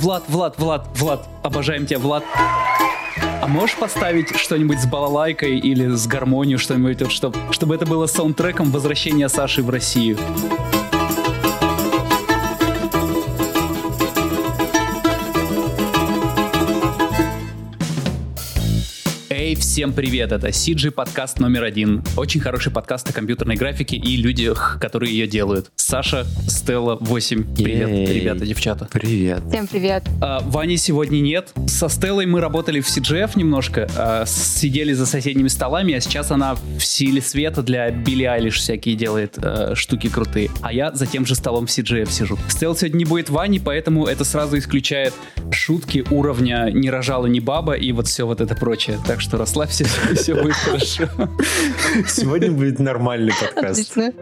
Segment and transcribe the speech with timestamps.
[0.00, 2.24] Влад, Влад, Влад, Влад, обожаем тебя, Влад.
[3.42, 8.70] А можешь поставить что-нибудь с балалайкой или с гармонией, что-нибудь, чтобы, чтобы это было саундтреком
[8.70, 10.16] возвращения Саши в Россию?
[19.70, 20.32] Всем привет!
[20.32, 22.02] Это CG подкаст номер один.
[22.16, 25.70] Очень хороший подкаст о компьютерной графике и людях, которые ее делают.
[25.76, 27.54] Саша, Стелла, 8.
[27.54, 28.06] Привет, Ей.
[28.12, 28.88] ребята, девчата.
[28.90, 29.44] Привет.
[29.48, 30.02] Всем привет.
[30.20, 31.52] А, Вани сегодня нет.
[31.68, 36.56] Со Стеллой мы работали в CGF немножко, а, сидели за соседними столами, а сейчас она
[36.56, 40.50] в силе света для Билли Айлиш всякие делает а, штуки крутые.
[40.62, 42.36] А я за тем же столом в CGF сижу.
[42.48, 45.14] Стелла сегодня не будет Вани, поэтому это сразу исключает
[45.52, 48.98] шутки уровня «не рожала ни баба» и вот все вот это прочее.
[49.06, 51.08] Так что расслабься, все будет хорошо.
[52.08, 53.96] Сегодня будет нормальный подкаст.
[53.96, 54.12] Отлично.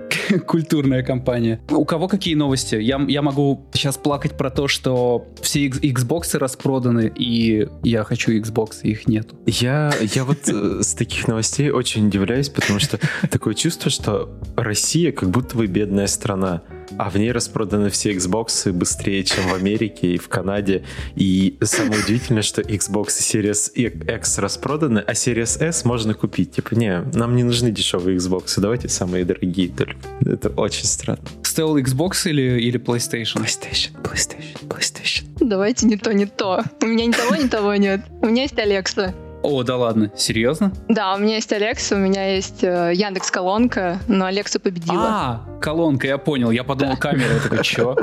[0.47, 1.61] Культурная компания.
[1.71, 2.77] У кого какие новости?
[2.77, 8.81] Я, я могу сейчас плакать про то, что все Xbox распроданы, и я хочу Xbox,
[8.83, 9.37] и их нету.
[9.47, 12.99] Я, я вот э, с таких новостей очень удивляюсь, потому что
[13.31, 16.63] такое чувство, что Россия как будто бы бедная страна,
[16.97, 20.85] а в ней распроданы все Xbox быстрее, чем в Америке и в Канаде.
[21.17, 23.73] И самое удивительное, что Xbox и Series
[24.17, 26.53] X распроданы, а Series S можно купить.
[26.53, 29.97] Типа, не, нам не нужны дешевые Xbox, давайте самые дорогие только.
[30.21, 31.21] Это очень странно.
[31.43, 33.43] Стелл Xbox или, или PlayStation?
[33.43, 35.25] PlayStation, PlayStation, PlayStation.
[35.41, 36.63] Давайте не то, не то.
[36.83, 38.01] У меня ни того, ни того нет.
[38.23, 39.15] У меня есть Алекса.
[39.43, 40.73] О, да ладно, серьезно?
[40.89, 44.99] Да, у меня есть Алекса, у меня есть Яндекс Колонка, но Алекса победила.
[45.01, 46.51] А, колонка, я понял.
[46.51, 47.35] Я подумал, камера.
[47.35, 47.97] Я такой, чё?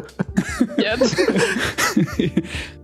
[0.78, 1.00] Нет.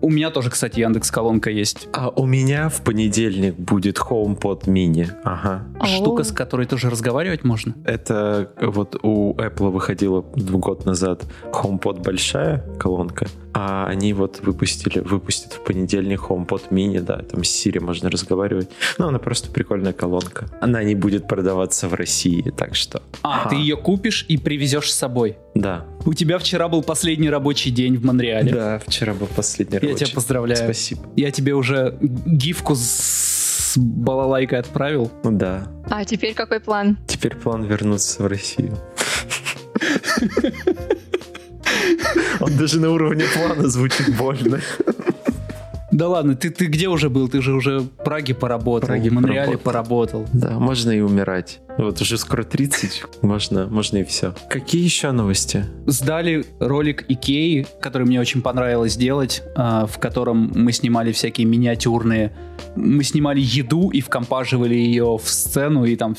[0.02, 1.88] У меня тоже, кстати, Яндекс колонка есть.
[1.94, 5.10] А у меня в понедельник будет HomePod mini.
[5.24, 5.64] Ага.
[5.86, 7.74] Штука, с которой тоже разговаривать можно.
[7.86, 15.54] Это вот у Apple выходила год назад HomePod большая колонка, а они вот выпустили, выпустят
[15.54, 18.70] в понедельник HomePod mini, да, там с Siri можно разговаривать.
[18.98, 20.48] Ну, она просто прикольная колонка.
[20.62, 23.02] Она не будет продаваться в России, так что...
[23.24, 23.50] А, Ага.
[23.50, 25.38] ты ее купишь и привезешь с собой.
[25.56, 25.86] Да.
[26.06, 28.52] У тебя вчера был последний рабочий день в Монреале.
[28.54, 30.06] Да, вчера был последний Я рабочий.
[30.06, 30.64] тебя поздравляю.
[30.64, 31.02] Спасибо.
[31.16, 35.12] Я тебе уже гифку с балалайкой отправил.
[35.24, 35.68] Ну да.
[35.90, 36.98] А теперь какой план?
[37.08, 38.78] Теперь план вернуться в Россию.
[42.40, 44.62] Он даже на уровне плана звучит больно.
[45.92, 47.28] Да ладно, ты, ты где уже был?
[47.28, 50.24] Ты же уже в Праге поработал, Праге в Монреале поработал.
[50.24, 50.28] поработал.
[50.34, 51.60] Да, можно и умирать.
[51.78, 54.34] Вот уже скоро 30, можно, можно и все.
[54.50, 55.66] Какие еще новости?
[55.86, 62.32] Сдали ролик Икеи, который мне очень понравилось делать, а, в котором мы снимали всякие миниатюрные...
[62.76, 66.16] Мы снимали еду и вкомпаживали ее в сцену, и там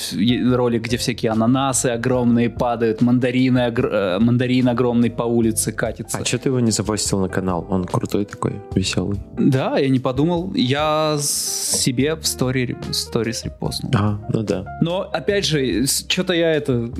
[0.52, 6.18] ролик, где всякие ананасы огромные падают, мандарины, огр- э, мандарин огромный по улице катится.
[6.18, 7.66] А что ты его не запостил на канал?
[7.70, 9.20] Он крутой такой, веселый.
[9.38, 10.52] Да, я не подумал.
[10.54, 13.92] Я себе в стори, сторис репостнул.
[13.94, 14.64] А, ну да.
[14.80, 16.90] Но, опять же, что-то я это...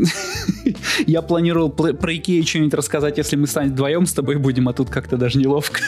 [1.07, 4.73] я планировал пл- про Икею что-нибудь рассказать, если мы станем вдвоем с тобой будем, а
[4.73, 5.81] тут как-то даже неловко.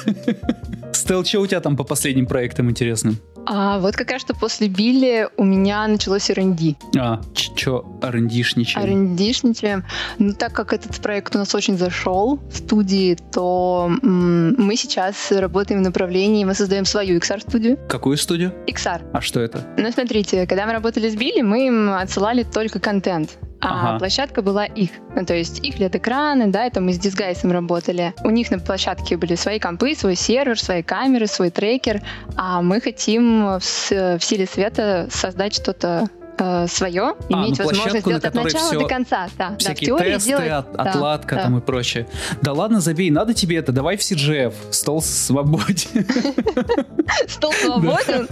[0.93, 3.19] Стел, что у тебя там по последним проектам интересным?
[3.47, 6.77] А вот как раз что после Билли у меня началось R&D.
[6.99, 8.87] А, чё, рндишничаем?
[9.17, 9.85] R&D-шничаем.
[10.19, 15.31] Ну, так как этот проект у нас очень зашел в студии, то м, мы сейчас
[15.33, 17.79] работаем в направлении, мы создаем свою XR-студию.
[17.89, 18.53] Какую студию?
[18.67, 19.03] XR.
[19.13, 19.65] А что это?
[19.77, 23.39] Ну, смотрите, когда мы работали с Билли, мы им отсылали только контент.
[23.65, 23.99] А Ага.
[23.99, 24.91] площадка была их.
[25.17, 28.13] Ну, то есть их LED-экраны, да, это мы с дисгайсом работали.
[28.23, 32.03] У них на площадке были свои компы, свой сервер, свои камеры, свой трекер.
[32.37, 36.09] А мы хотим в, в силе света создать что-то
[36.39, 39.29] э, свое, А, иметь ну, возможность сделать от начала всё- до конца.
[39.39, 41.43] Да, да, в Всякие теории тесты, делать- от- да, отладка да.
[41.45, 42.07] там и прочее.
[42.43, 46.07] Да ладно, забей, надо тебе это, давай в CGF, стол свободен.
[47.29, 48.29] Стол свободен.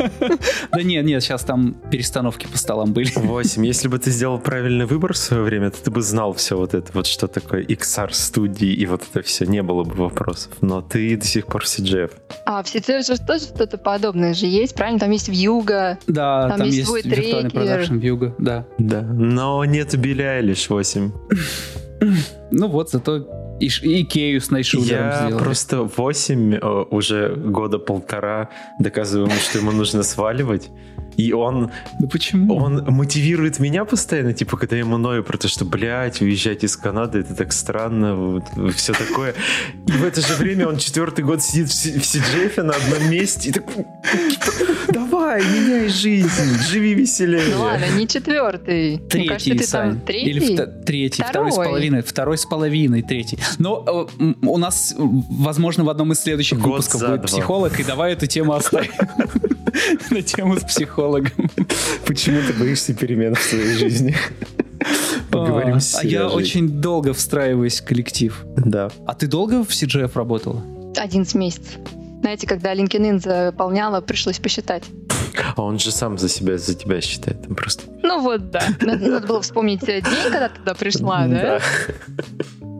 [0.70, 3.10] Да нет, нет, сейчас там перестановки по столам были.
[3.14, 3.64] 8.
[3.66, 6.74] Если бы ты сделал правильный выбор в свое время, то ты бы знал все вот
[6.74, 10.52] это, вот что такое XR студии и вот это все, не было бы вопросов.
[10.60, 12.12] Но ты до сих пор в CGF.
[12.46, 14.98] А в CGF же тоже что-то подобное же есть, правильно?
[15.00, 15.98] Там есть вьюга.
[16.06, 17.91] Да, Там там, есть есть свой виртуальный трекер.
[17.92, 18.66] Продакшн Вьюга, да.
[18.78, 19.02] Да.
[19.02, 21.12] Но нет Билли Айлиш 8.
[22.50, 23.26] Ну вот, зато
[23.60, 25.42] и, Икею с Найшулером Я сделали.
[25.42, 28.48] просто 8 э, уже года полтора
[28.80, 30.70] доказываю ему, что ему нужно сваливать.
[31.16, 32.56] И он, Да почему?
[32.56, 36.76] он мотивирует меня постоянно, типа, когда я ему ною про то, что, блядь, уезжать из
[36.76, 38.42] Канады, это так странно,
[38.74, 39.34] все такое.
[39.86, 43.50] И в это же время он четвертый год сидит в, в Сиджефе на одном месте
[43.50, 47.54] и такой, типа, давай, меняй жизнь, живи веселее.
[47.54, 48.98] Ну ладно, не четвертый.
[48.98, 49.90] Кажется, Третий, ты Сань.
[49.90, 50.30] там третий?
[50.30, 51.52] Или третий, второй.
[51.52, 53.38] с половиной, второй с половиной, третий.
[53.58, 58.12] Но э, у нас, возможно, в одном из следующих Год выпусков будет психолог, и давай
[58.14, 58.90] эту тему оставим
[60.10, 61.50] на тему с психологом.
[62.06, 64.16] Почему ты боишься перемен в своей жизни?
[65.30, 68.44] Поговорим с А я очень долго встраиваюсь в коллектив.
[68.56, 68.90] Да.
[69.06, 70.62] А ты долго в CGF работала?
[70.96, 71.78] 11 месяцев.
[72.20, 74.84] Знаете, когда LinkedIn заполняла, пришлось посчитать.
[75.56, 77.84] А он же сам за себя, за тебя считает, там просто.
[78.02, 78.62] Ну вот, да.
[78.80, 81.60] Надо, надо было вспомнить день, когда ты туда пришла, да?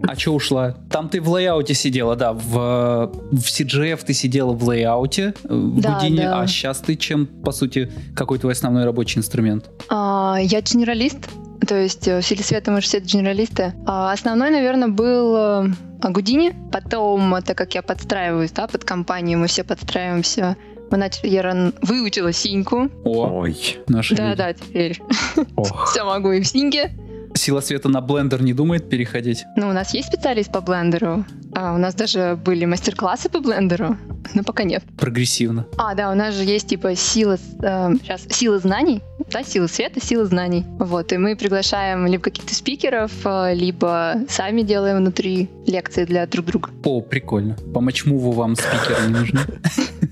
[0.06, 0.74] А что ушла?
[0.90, 2.32] Там ты в лейауте сидела, да.
[2.32, 6.40] В, в CGF ты сидела в лейауте э, в да, Гудине, да.
[6.40, 9.70] а сейчас ты чем, по сути, какой твой основной рабочий инструмент?
[9.88, 11.28] А, я генералист,
[11.66, 13.74] то есть э, в силе света мы же все генералисты.
[13.86, 15.68] А основной, наверное, был э,
[16.10, 16.54] Гудини.
[16.72, 20.56] Потом, так как я подстраиваюсь да, под компанию, мы все подстраиваемся
[20.92, 22.90] мы начали, я выучила синьку.
[23.04, 23.78] Ой.
[23.88, 24.36] Наши да, люди.
[24.36, 25.02] да, теперь
[25.90, 26.92] все могу и в синьке.
[27.34, 29.44] Сила света на блендер не думает переходить?
[29.56, 31.24] Ну, у нас есть специалист по блендеру.
[31.54, 33.96] А, у нас даже были мастер-классы по блендеру,
[34.34, 34.84] но пока нет.
[34.98, 35.66] Прогрессивно.
[35.78, 39.00] А, да, у нас же есть типа сила, э, сейчас, сила знаний,
[39.30, 40.66] да, сила света, сила знаний.
[40.78, 46.44] Вот, и мы приглашаем либо каких-то спикеров, э, либо сами делаем внутри лекции для друг
[46.44, 46.68] друга.
[46.84, 47.56] О, прикольно.
[47.72, 49.40] По матчмуву вам спикеры не нужны?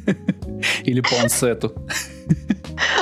[0.84, 1.74] Или по онсету?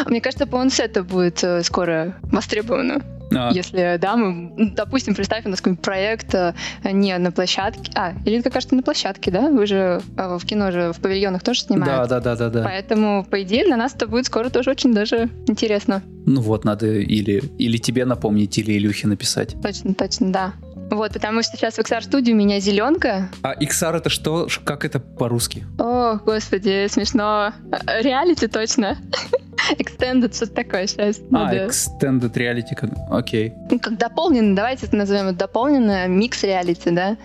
[0.07, 3.03] Мне кажется, по онсету будет э, скоро востребовано.
[3.35, 3.51] А.
[3.53, 8.41] Если, да, мы, допустим, представь, у нас какой-нибудь проект э, не на площадке, а, или
[8.41, 9.51] как кажется, на площадке, да?
[9.51, 11.97] Вы же э, в кино же в павильонах тоже снимаете.
[11.97, 12.65] Да, да, да, да, да.
[12.65, 16.03] Поэтому, по идее, для нас это будет скоро тоже очень даже интересно.
[16.25, 19.57] Ну вот, надо или, или тебе напомнить, или Илюхе написать.
[19.63, 20.53] Точно, точно, да.
[20.91, 23.29] Вот, потому что сейчас в XR студии у меня зеленка.
[23.43, 24.49] А XR это что?
[24.65, 25.67] Как это по-русски?
[25.79, 27.53] О, господи, смешно.
[28.01, 28.97] Реалити точно.
[29.79, 31.19] Extended, что-то такое сейчас.
[31.19, 31.67] А, надо...
[31.67, 32.75] Extended Reality,
[33.11, 33.53] окей.
[33.71, 37.17] Ну, как дополненный, давайте это назовем дополненное, микс реалити, да?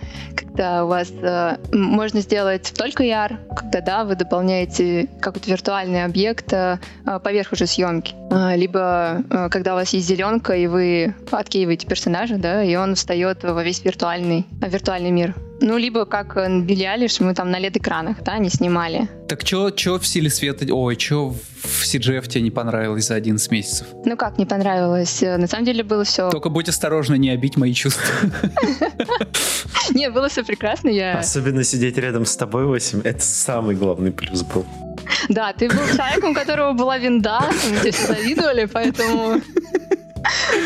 [0.54, 6.52] Когда у вас э, можно сделать только яр, когда, да, вы дополняете какой-то виртуальный объект
[6.52, 6.78] э,
[7.24, 8.14] поверх уже съемки.
[8.30, 12.94] Э, либо э, когда у вас есть зеленка, и вы откеиваете персонажа, да, и он
[12.94, 15.34] встает во весь виртуальный, виртуальный мир.
[15.60, 19.08] Ну, либо как Билли Алиш, мы там на LED-экранах, да, не снимали.
[19.28, 23.88] Так что в силе света, ой, что в CGF тебе не понравилось за 11 месяцев?
[24.04, 25.20] Ну как не понравилось?
[25.20, 26.30] На самом деле было все...
[26.30, 28.04] Только будь осторожна, не обить мои чувства.
[29.98, 30.88] Не, было все прекрасно.
[30.88, 31.18] Я...
[31.18, 34.66] Особенно сидеть рядом с тобой, 8, это самый главный плюс был.
[35.28, 39.40] Да, ты был человеком, у которого была винда, мы тебе все завидовали, поэтому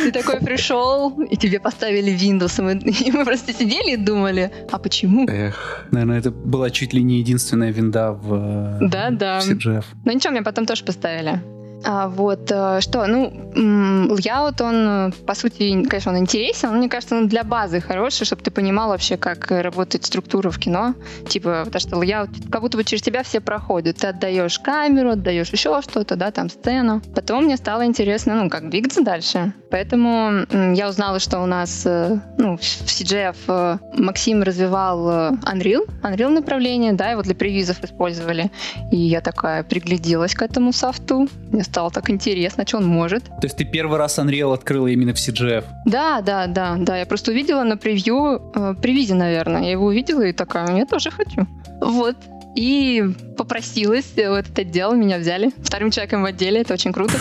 [0.04, 2.72] ты такой пришел, и тебе поставили Windows, и мы,
[3.06, 5.26] и мы просто сидели и думали, а почему?
[5.28, 9.40] Эх, наверное, это была чуть ли не единственная винда в, да, да.
[9.40, 9.84] в CGF.
[10.04, 11.40] Ну ничего, мне потом тоже поставили.
[11.84, 17.16] А, вот, э, что, ну, layout, он, по сути, конечно, он интересен, но мне кажется,
[17.16, 20.94] он для базы хороший, чтобы ты понимал вообще, как работает структура в кино.
[21.28, 23.98] Типа, потому что layout, как будто бы через тебя все проходят.
[23.98, 27.00] Ты отдаешь камеру, отдаешь еще что-то, да, там сцену.
[27.14, 29.52] Потом мне стало интересно, ну, как двигаться дальше.
[29.70, 36.30] Поэтому я узнала, что у нас, э, ну, в CGF э, Максим развивал Unreal, Unreal
[36.30, 38.50] направление, да, его для превьюзов использовали.
[38.90, 41.28] И я такая пригляделась к этому софту.
[41.50, 43.24] Мне стало так интересно, что он может.
[43.24, 45.64] То есть ты первый раз Unreal открыла именно в CGF?
[45.86, 46.96] Да, да, да, да.
[46.98, 49.62] Я просто увидела на превью, э, при наверное.
[49.62, 51.46] Я его увидела и такая, я тоже хочу.
[51.80, 52.16] Вот.
[52.56, 53.04] И
[53.36, 57.14] попросилась в этот отдел, меня взяли вторым человеком в отделе, это очень круто.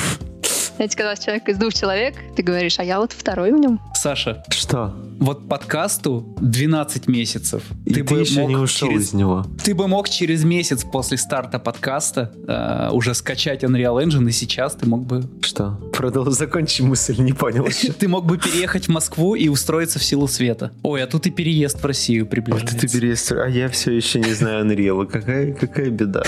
[0.77, 3.58] Знаете, когда у вас человек из двух человек, ты говоришь, а я вот второй в
[3.58, 3.80] нем.
[3.98, 4.44] Саша.
[4.50, 4.94] Что?
[5.20, 7.63] Вот подкасту 12 месяцев.
[7.86, 9.46] И ты, ты бы еще мог не ушел через, из него.
[9.63, 14.75] Ты бы мог через месяц после старта подкаста э, уже скачать Unreal Engine, и сейчас
[14.75, 15.24] ты мог бы...
[15.42, 15.80] Что?
[15.94, 17.68] Продолжи, закончи мысль, не понял.
[18.00, 20.72] Ты мог бы переехать в Москву и устроиться в силу света.
[20.84, 22.75] Ой, а тут и переезд в Россию приближается.
[22.75, 25.08] Вот ты переезд, а я все еще не знаю Unreal.
[25.08, 26.22] Какая, какая беда.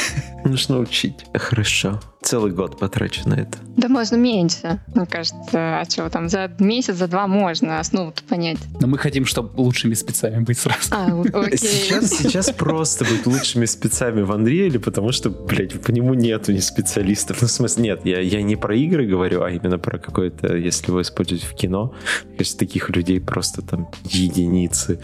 [0.43, 1.25] Нужно учить.
[1.35, 3.57] Хорошо целый год потрачу на это.
[3.77, 5.79] Да можно меньше, мне кажется.
[5.79, 8.57] А что там, за месяц, за два можно основу-то понять.
[8.79, 10.89] Но мы хотим, чтобы лучшими спецами быть сразу.
[10.91, 11.57] А, окей.
[11.57, 16.59] Сейчас, сейчас просто быть лучшими спецами в Unreal, потому что, блядь, по нему нету ни
[16.59, 17.41] специалистов.
[17.41, 20.91] Ну, в смысле, нет, я, я не про игры говорю, а именно про какое-то, если
[20.91, 21.93] вы используете в кино,
[22.37, 24.99] кажется, таких людей просто там единицы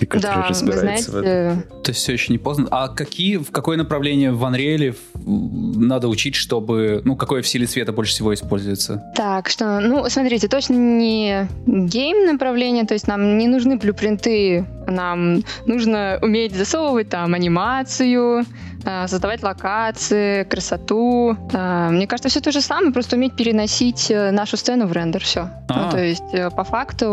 [0.00, 1.10] и который да, разбирается знаете...
[1.10, 1.82] в этом.
[1.82, 2.68] То есть все еще не поздно.
[2.70, 7.92] А какие, в какое направление в Unreal надо учить, чтобы, ну, какое в силе света
[7.92, 9.02] больше всего используется?
[9.14, 15.42] Так, что, ну, смотрите, точно не гейм направление, то есть нам не нужны блюпринты Нам
[15.66, 18.44] нужно уметь засовывать там анимацию,
[18.84, 21.36] э, создавать локации, красоту.
[21.52, 25.22] Э, мне кажется, все то же самое, просто уметь переносить э, нашу сцену в рендер,
[25.22, 25.50] все.
[25.68, 25.84] А.
[25.84, 27.06] Ну, то есть, по факту...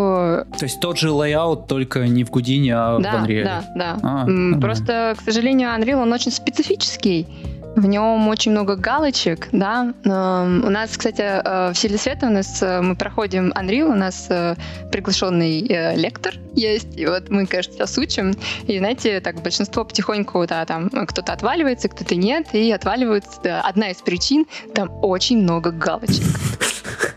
[0.58, 3.44] То есть тот же layout, только не в Гудине, а да, в Unreal?
[3.44, 3.98] Да, да.
[4.03, 7.27] А, просто, к сожалению, Unreal, он очень специфический.
[7.75, 9.94] В нем очень много галочек, да.
[10.05, 14.27] У нас, кстати, э, в Силе Света у нас э, мы проходим Unreal, у нас
[14.29, 14.55] э,
[14.94, 15.60] приглашенный
[15.98, 18.34] лектор есть, и вот мы, конечно, сейчас учим,
[18.65, 23.41] и, знаете, так большинство потихоньку, да, там кто-то отваливается, кто-то нет, и отваливаются.
[23.44, 26.24] Да, одна из причин, там очень много галочек.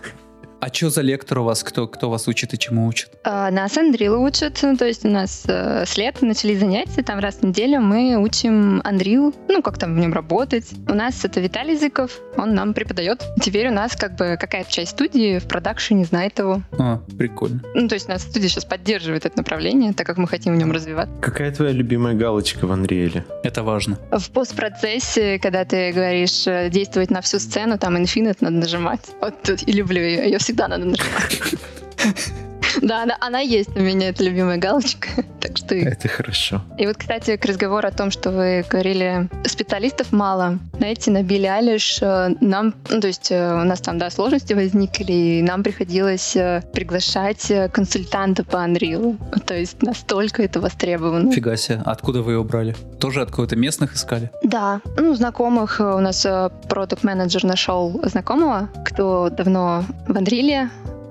[0.61, 1.63] А что за лектор у вас?
[1.63, 3.11] Кто, кто вас учит и чему учит?
[3.23, 7.21] А, нас Unreal учат, ну, то есть у нас э, с лета начались занятия, там
[7.21, 10.67] раз в неделю мы учим Unreal, ну, как там в нем работать.
[10.89, 13.25] У нас это Виталий Зыков, он нам преподает.
[13.41, 16.63] Теперь у нас как бы какая-то часть студии в продакшене знает его.
[16.77, 17.63] А, прикольно.
[17.75, 20.57] Ну, то есть у нас студия сейчас поддерживает это направление, так как мы хотим в
[20.57, 21.15] нем развиваться.
[21.21, 23.23] Какая твоя любимая галочка в Unreal?
[23.45, 23.99] Это важно.
[24.11, 29.01] В постпроцессе, когда ты говоришь э, действовать на всю сцену, там Infinite надо нажимать.
[29.21, 30.29] Вот тут и люблю ее.
[30.49, 32.39] Я всегда надо нажимать.
[32.83, 35.09] Да, она, она есть у меня, это любимая галочка.
[35.41, 35.75] так что...
[35.75, 36.63] Это хорошо.
[36.79, 40.59] И вот, кстати, к разговору о том, что вы говорили, специалистов мало.
[40.79, 44.53] Знаете, на Билли Алиш э, нам, ну, то есть э, у нас там, да, сложности
[44.53, 49.17] возникли, и нам приходилось э, приглашать консультанта по Unreal.
[49.45, 51.33] То есть настолько это востребовано.
[51.33, 51.83] Фига себе.
[51.85, 52.75] Откуда вы его брали?
[53.01, 54.31] Тоже от кого-то местных искали?
[54.43, 54.81] Да.
[54.97, 55.81] Ну, знакомых.
[55.81, 56.27] У нас
[56.69, 60.69] продукт менеджер нашел знакомого, кто давно в Unreal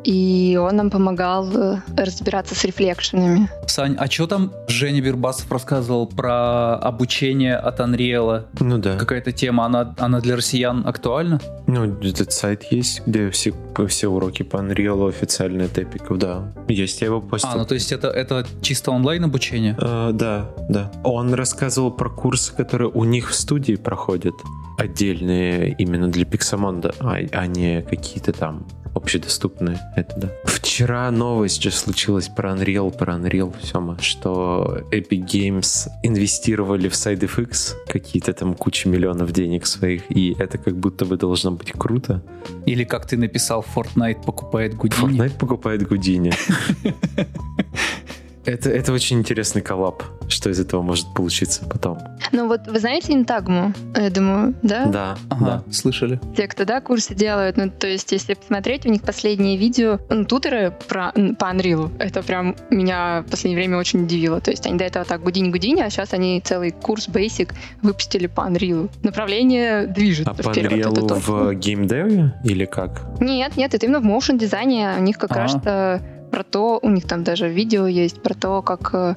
[0.07, 3.49] и он нам помогал э, разбираться с рефлекшенами.
[3.67, 8.45] Сань, а что там Женя Бербасов рассказывал про обучение от Unreal?
[8.61, 8.95] Ну да.
[8.95, 11.41] Какая-то тема, она, она для россиян актуальна?
[11.67, 13.53] Ну, этот сайт есть, где все,
[13.89, 16.53] все уроки по Unreal официальные тепиков, да.
[16.69, 17.49] Есть, я его постил.
[17.51, 19.75] А, ну то есть это, это чисто онлайн обучение?
[19.77, 20.89] А, да, да.
[21.03, 24.35] Он рассказывал про курсы, которые у них в студии проходят
[24.77, 28.67] отдельные именно для Pixamonda, а, а не какие-то там
[28.97, 29.79] общедоступные.
[29.95, 30.29] Это да.
[30.45, 37.75] Вчера новость же случилась про Unreal, про Unreal, Сема, что Epic Games инвестировали в SideFX
[37.87, 42.21] какие-то там кучу миллионов денег своих, и это как будто бы должно быть круто.
[42.65, 45.19] Или как ты написал, Fortnite покупает Гудини.
[45.19, 46.33] Fortnite покупает Гудини.
[48.47, 51.99] Это, это очень интересный коллап, что из этого может получиться потом.
[52.31, 54.85] Ну вот вы знаете Интагму, я думаю, да?
[54.85, 55.73] Да, ага, да.
[55.73, 56.17] слышали.
[56.37, 60.23] Те, кто, да, курсы делают, ну то есть если посмотреть, у них последние видео, ну,
[60.23, 64.39] тутеры про, по Unreal, это прям меня в последнее время очень удивило.
[64.39, 67.51] То есть они до этого так гудинь-гудинь, а сейчас они целый курс Basic
[67.81, 68.89] выпустили по Unreal.
[69.03, 73.19] Направление движет А по Unreal в геймдеве или как?
[73.19, 74.93] Нет, нет, это именно в моушен дизайне.
[74.97, 75.35] У них как а.
[75.35, 79.15] раз-то про то, у них там даже видео есть, про то, как э,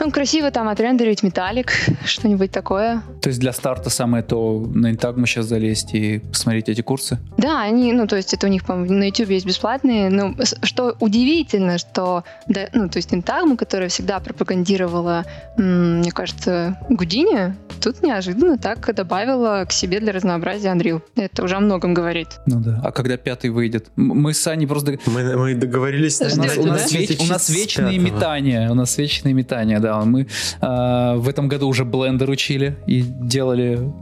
[0.00, 1.72] ну, красиво там отрендерить металлик,
[2.04, 3.02] что-нибудь такое.
[3.26, 7.18] То есть для старта самое то на Intagma сейчас залезть и посмотреть эти курсы?
[7.36, 10.10] Да, они, ну, то есть это у них, по-моему, на YouTube есть бесплатные.
[10.10, 15.24] Ну, что удивительно, что, да, ну, то есть Intagma, которая всегда пропагандировала,
[15.56, 21.02] мне кажется, Гудини, тут неожиданно так добавила к себе для разнообразия Unreal.
[21.16, 22.28] Это уже о многом говорит.
[22.46, 22.80] Ну да.
[22.84, 23.88] А когда пятый выйдет?
[23.96, 25.00] Мы с Аней просто...
[25.06, 29.34] Мы, мы договорились у нас, у, нас веч, у нас вечные метания, у нас вечные
[29.34, 30.00] метания, да.
[30.02, 30.28] Мы
[30.60, 33.92] э, в этом году уже блендер учили и делали...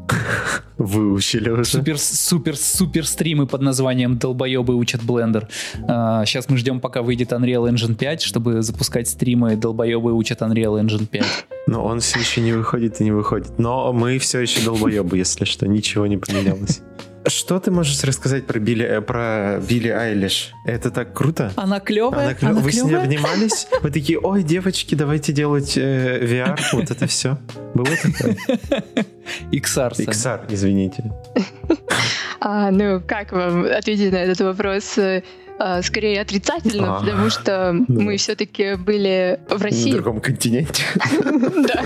[0.76, 1.64] Выучили уже.
[1.64, 5.49] Супер, супер, супер стримы под названием «Долбоебы учат блендер».
[5.88, 10.83] Э, сейчас мы ждем, пока выйдет Unreal Engine 5, чтобы запускать стримы «Долбоебы учат Unreal
[10.83, 11.25] Engine 5».
[11.68, 13.56] Но он все еще не выходит и не выходит.
[13.59, 16.83] Но мы все еще долбоебы, если что, ничего не поменялось.
[17.26, 20.52] Что ты можешь рассказать про Билли, э, про Билли Айлиш?
[20.66, 21.52] Это так круто?
[21.57, 22.26] Она клевая.
[22.26, 22.49] Она, клё...
[22.50, 22.88] Она Вы клевая?
[22.88, 23.66] с ней обнимались?
[23.83, 26.59] Вы такие, ой, девочки, давайте делать э, VR.
[26.73, 27.38] Вот это все.
[27.75, 28.37] Было такое?
[29.52, 29.93] XR.
[29.97, 31.12] XR, извините.
[32.47, 34.99] А, ну, как вам ответить на этот вопрос?
[35.58, 38.00] А, скорее отрицательно, а, потому что да.
[38.02, 39.90] мы все-таки были в России.
[39.90, 40.82] На другом континенте.
[41.64, 41.84] Да,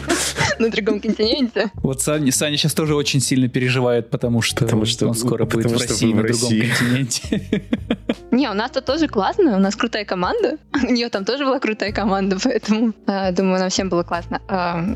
[0.58, 1.70] на другом континенте.
[1.75, 6.22] Вот Саня, сейчас тоже очень сильно переживает, потому что, он скоро будет в России на
[6.22, 7.64] другом континенте.
[8.30, 10.58] Не, у нас-то тоже классно, у нас крутая команда.
[10.88, 14.40] У нее там тоже была крутая команда, поэтому а, думаю, нам всем было классно.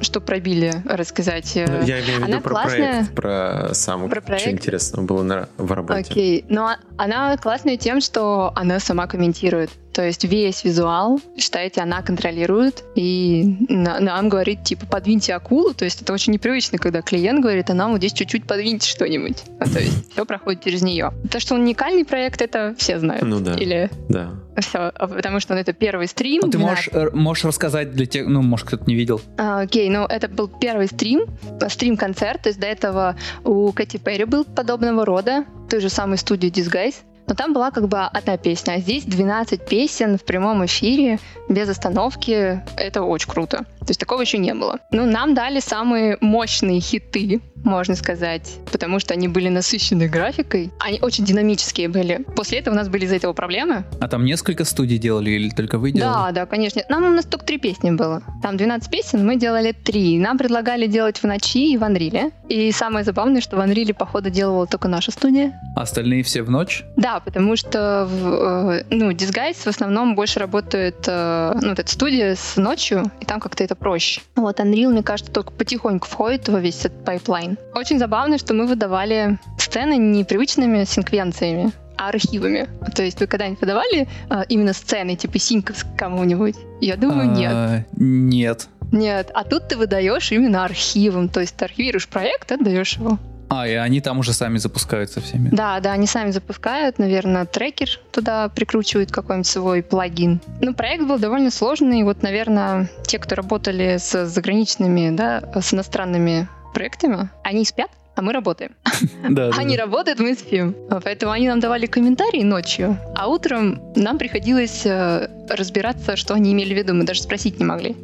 [0.03, 1.53] Что пробили рассказать?
[1.55, 6.01] Ну, я имею в виду про проект, про сам, что интересного было в работе.
[6.01, 9.71] Окей, но она классная тем, что она сама комментирует.
[9.93, 15.75] То есть весь визуал, считаете, она контролирует и нам говорит, типа, подвиньте акулу.
[15.75, 19.43] То есть это очень непривычно, когда клиент говорит, а нам вот здесь чуть-чуть подвиньте что-нибудь.
[19.61, 21.13] А, то есть все проходит через нее.
[21.31, 23.23] То, что он уникальный проект, это все знают.
[23.23, 23.55] Ну да.
[23.55, 23.91] Или...
[24.09, 24.31] Да.
[24.57, 26.43] Все, потому что ну, это первый стрим.
[26.45, 29.21] А ты можешь, э, можешь рассказать для тех, ну, может, кто-то не видел.
[29.39, 31.27] А, окей, ну, это был первый стрим,
[31.69, 36.51] стрим-концерт, то есть до этого у Кэти Перри был подобного рода, той же самой студии
[36.51, 36.97] Disguise.
[37.27, 41.69] Но там была как бы одна песня, а здесь 12 песен в прямом эфире, без
[41.69, 42.63] остановки.
[42.77, 43.65] Это очень круто.
[43.85, 44.79] То есть такого еще не было.
[44.91, 50.71] Ну, нам дали самые мощные хиты можно сказать, потому что они были насыщены графикой.
[50.81, 52.25] Они очень динамические были.
[52.37, 53.85] После этого у нас были из-за этого проблемы.
[54.01, 56.13] А там несколько студий делали или только вы делали?
[56.13, 56.83] Да, да, конечно.
[56.89, 58.23] Нам у нас только три песни было.
[58.43, 60.19] Там 12 песен, мы делали три.
[60.19, 62.31] Нам предлагали делать в Notch и в Unreal е.
[62.49, 65.59] И самое забавное, что в Unreal е, походу, делала только наша студия.
[65.77, 66.85] А остальные все в Notch?
[66.97, 71.91] Да, потому что в, э, ну, Disguise в основном больше работает, э, ну, вот эта
[71.91, 74.21] студия с Notch, и там как-то это проще.
[74.37, 77.59] Вот Unreal, мне кажется, только потихоньку входит во весь этот pipeline.
[77.75, 82.69] Очень забавно, что мы выдавали сцены непривычными секвенциями, а архивами.
[82.95, 86.57] То есть вы когда-нибудь выдавали а, именно сцены, типа синков кому-нибудь?
[86.81, 87.87] Я думаю, а, нет.
[87.97, 88.69] Нет.
[88.93, 93.19] Нет, а тут ты выдаешь именно архивом, то есть ты архивируешь проект, отдаешь его.
[93.53, 95.51] А, и они там уже сами запускаются всеми.
[95.53, 100.41] Да, да, они сами запускают, наверное, трекер туда прикручивают какой-нибудь свой плагин.
[100.63, 102.03] Ну, проект был довольно сложный.
[102.03, 108.33] Вот, наверное, те, кто работали с заграничными, да, с иностранными проектами, они спят, а мы
[108.33, 108.73] работаем.
[109.29, 109.83] Да, они да.
[109.83, 110.75] работают, мы спим.
[111.05, 116.73] Поэтому они нам давали комментарии ночью, а утром нам приходилось э, разбираться, что они имели
[116.73, 116.95] в виду.
[116.95, 117.97] Мы даже спросить не могли.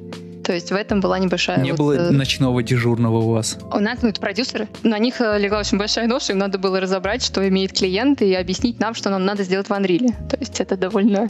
[0.49, 1.61] То есть в этом была небольшая...
[1.61, 2.11] Не вот, было э...
[2.11, 3.59] ночного дежурного у вас?
[3.71, 4.67] У нас, ну, это продюсеры.
[4.83, 8.33] На них э, легла очень большая ноша, им надо было разобрать, что имеет клиент, и
[8.33, 10.11] объяснить нам, что нам надо сделать в Unreal.
[10.31, 11.29] То есть это довольно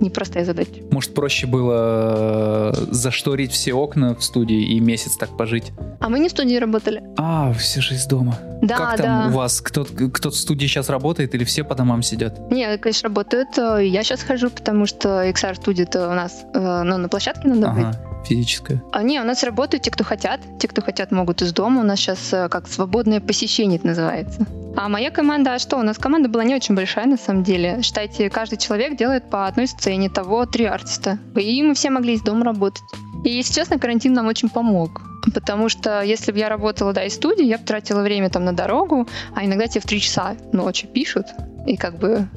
[0.00, 0.82] непростая задача.
[0.90, 5.70] Может, проще было э, зашторить все окна в студии и месяц так пожить?
[6.00, 7.04] А мы не в студии работали.
[7.16, 8.36] А, все же из дома.
[8.62, 9.28] Да, как там да.
[9.28, 9.60] у вас?
[9.60, 12.50] Кто-то кто в студии сейчас работает или все по домам сидят?
[12.50, 13.56] Нет, конечно, работают.
[13.56, 17.86] Я сейчас хожу, потому что XR студия-то у нас ну, на площадке надо ага.
[17.86, 18.82] быть физическое?
[18.92, 20.40] А, не, у нас работают те, кто хотят.
[20.58, 21.80] Те, кто хотят, могут из дома.
[21.80, 24.46] У нас сейчас э, как свободное посещение это называется.
[24.76, 25.78] А моя команда, а что?
[25.78, 27.80] У нас команда была не очень большая, на самом деле.
[27.82, 31.18] Считайте, каждый человек делает по одной сцене, того три артиста.
[31.34, 32.82] И мы все могли из дома работать.
[33.24, 35.00] И, если честно, карантин нам очень помог.
[35.34, 38.52] Потому что если бы я работала, да, из студии, я бы тратила время там на
[38.52, 41.26] дорогу, а иногда тебе в три часа ночи пишут,
[41.66, 42.28] и как бы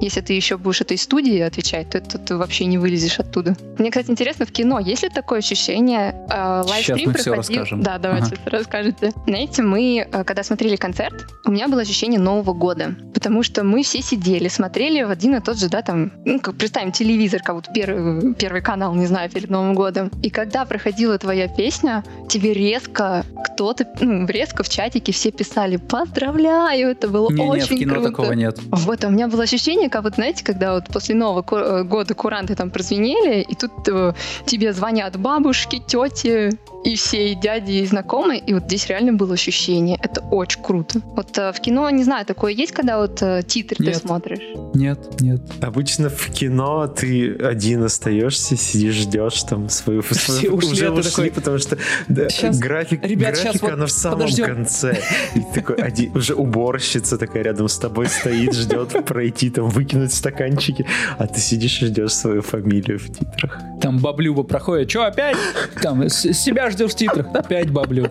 [0.00, 3.56] если ты еще будешь этой студии отвечать, то, то ты вообще не вылезешь оттуда.
[3.78, 6.14] Мне, кстати, интересно, в кино есть ли такое ощущение?
[6.30, 7.20] Э, Сейчас мы проходил...
[7.22, 7.82] все расскажем.
[7.82, 8.58] Да, давайте ага.
[8.58, 9.12] расскажете.
[9.26, 13.82] Знаете, мы, э, когда смотрели концерт, у меня было ощущение Нового года, потому что мы
[13.82, 17.54] все сидели, смотрели в один и тот же, да, там, ну, как представим, телевизор, как
[17.54, 20.10] вот первый, первый канал, не знаю, перед Новым годом.
[20.22, 26.90] И когда проходила твоя песня, тебе резко кто-то, ну, резко в чатике все писали «Поздравляю!»
[26.90, 28.08] Это было не, очень нет, в кино круто.
[28.10, 28.58] такого нет.
[28.70, 32.14] Вот, а у меня было ощущение, как вот, знаете, когда вот после Нового э, года
[32.14, 34.14] куранты там прозвенели, и тут э,
[34.46, 39.34] тебе звонят бабушки, тети, и все и дяди, и знакомые, и вот здесь реально было
[39.34, 39.98] ощущение.
[40.00, 41.00] Это очень круто.
[41.16, 43.94] Вот э, в кино, не знаю, такое есть, когда вот э, титры нет.
[43.94, 44.38] ты смотришь?
[44.74, 45.40] Нет, нет.
[45.60, 50.02] Обычно в кино ты один остаешься, сидишь, ждешь там свою...
[50.10, 51.30] Все ушли, уже ушли, такой...
[51.32, 54.46] потому что да, сейчас, график, ребят, графика, сейчас она вот в самом подождем.
[54.46, 55.00] конце.
[55.34, 60.86] И такой один, уже уборщица такая рядом с тобой стоит, ждет пройти, там, выкинуть стаканчики,
[61.18, 63.60] а ты сидишь и ждешь свою фамилию в титрах.
[63.80, 65.36] Там баблюба проходит, что опять?
[65.82, 68.10] Там, себя ждешь в титрах, опять баблюб.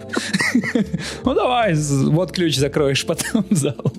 [1.24, 3.94] Ну давай, вот ключ закроешь потом зал.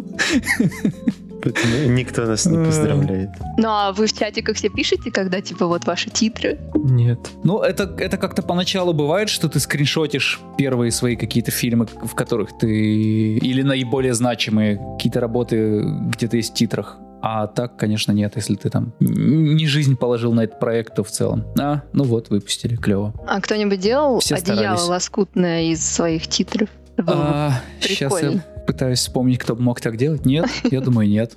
[1.86, 3.30] Никто нас не поздравляет.
[3.56, 6.58] Ну а вы в чатиках все пишете, когда типа вот ваши титры?
[6.74, 7.20] Нет.
[7.44, 12.58] Ну это, это как-то поначалу бывает, что ты скриншотишь первые свои какие-то фильмы, в которых
[12.58, 13.36] ты...
[13.36, 16.98] Или наиболее значимые какие-то работы, где ты есть в титрах.
[17.22, 21.10] А так, конечно, нет, если ты там не жизнь положил на этот проект, то в
[21.10, 21.44] целом.
[21.58, 23.14] А, ну вот, выпустили, клево.
[23.26, 24.82] А кто-нибудь делал Все одеяло старались.
[24.88, 26.68] лоскутное из своих титров?
[27.06, 30.26] А, сейчас я пытаюсь вспомнить, кто бы мог так делать.
[30.26, 31.36] Нет, я думаю, нет.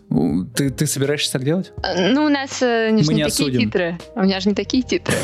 [0.56, 1.72] Ты, ты собираешься так делать?
[1.98, 3.60] Ну, у нас э, не, мы не такие осудим.
[3.62, 3.98] титры.
[4.16, 5.16] У меня же не такие титры.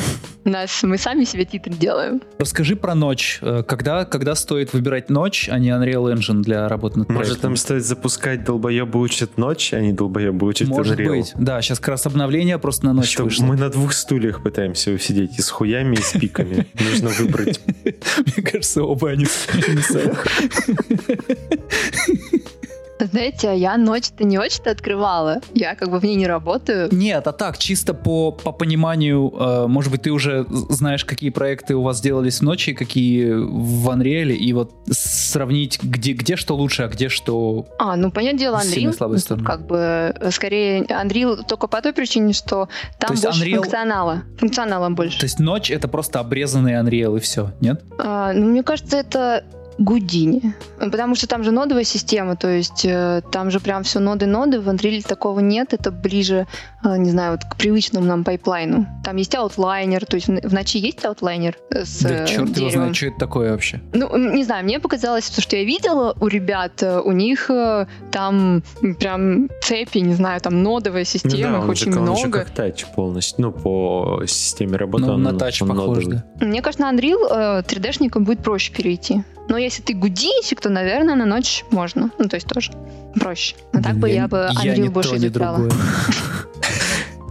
[0.45, 2.21] У нас мы сами себе титры делаем.
[2.37, 3.39] Расскажи про ночь.
[3.41, 7.27] Э, когда, когда стоит выбирать ночь, а не Unreal Engine для работы над проектом?
[7.29, 11.09] Может, там стоит запускать долбоебы учат ночь, а не долбоебы учат Может Unreal?
[11.09, 11.33] быть.
[11.35, 13.45] Да, сейчас как раз обновление просто на ночь Что, вышло.
[13.45, 16.67] Мы на двух стульях пытаемся усидеть, и с хуями, и с пиками.
[16.79, 17.59] Нужно выбрать.
[17.83, 19.25] Мне кажется, оба они
[22.99, 25.41] Знаете, я ночь-то не очень-то открывала.
[25.53, 26.87] Я как бы в ней не работаю.
[26.91, 31.75] Нет, а так, чисто по, по пониманию, э, может быть, ты уже знаешь, какие проекты
[31.75, 36.83] у вас делались в ночи, какие в Unreal, и вот сравнить, где, где что лучше,
[36.83, 41.81] а где что А, ну, понятное дело, Unreal, как бы, э, скорее, Unreal только по
[41.81, 44.23] той причине, что там больше Unreal- функционала.
[44.39, 45.19] Функционала больше.
[45.19, 47.83] То есть ночь это просто обрезанный Unreal и все, нет?
[47.97, 49.43] А, ну, мне кажется, это
[49.77, 50.53] Гудини.
[50.79, 54.69] Потому что там же нодовая система, то есть э, там же прям все ноды-ноды, в
[54.69, 56.47] Unreal такого нет, это ближе,
[56.83, 58.87] э, не знаю, вот к привычному нам пайплайну.
[59.03, 62.53] Там есть аутлайнер, то есть в, в ночи есть аутлайнер э, с да черт его
[62.53, 62.71] деревом.
[62.71, 63.81] знает, что это такое вообще.
[63.93, 68.63] Ну, не знаю, мне показалось, то, что я видела у ребят, у них э, там
[68.99, 72.11] прям цепи, не знаю, там нодовая Ну система, да, их он очень же, он же
[72.27, 72.39] много.
[72.39, 76.21] как тач полностью, ну, по системе работы Ну, он, на тач он похож, нодовый.
[76.39, 76.45] да.
[76.45, 79.23] Мне кажется, на Unreal э, 3D-шникам будет проще перейти.
[79.47, 82.09] Но если ты гудинщик, то, наверное, на ночь можно.
[82.17, 82.71] Ну, то есть тоже
[83.19, 83.55] проще.
[83.73, 85.57] Но так бы Блин, я бы я Unreal ни больше то, ни изучала.
[85.57, 85.79] другое.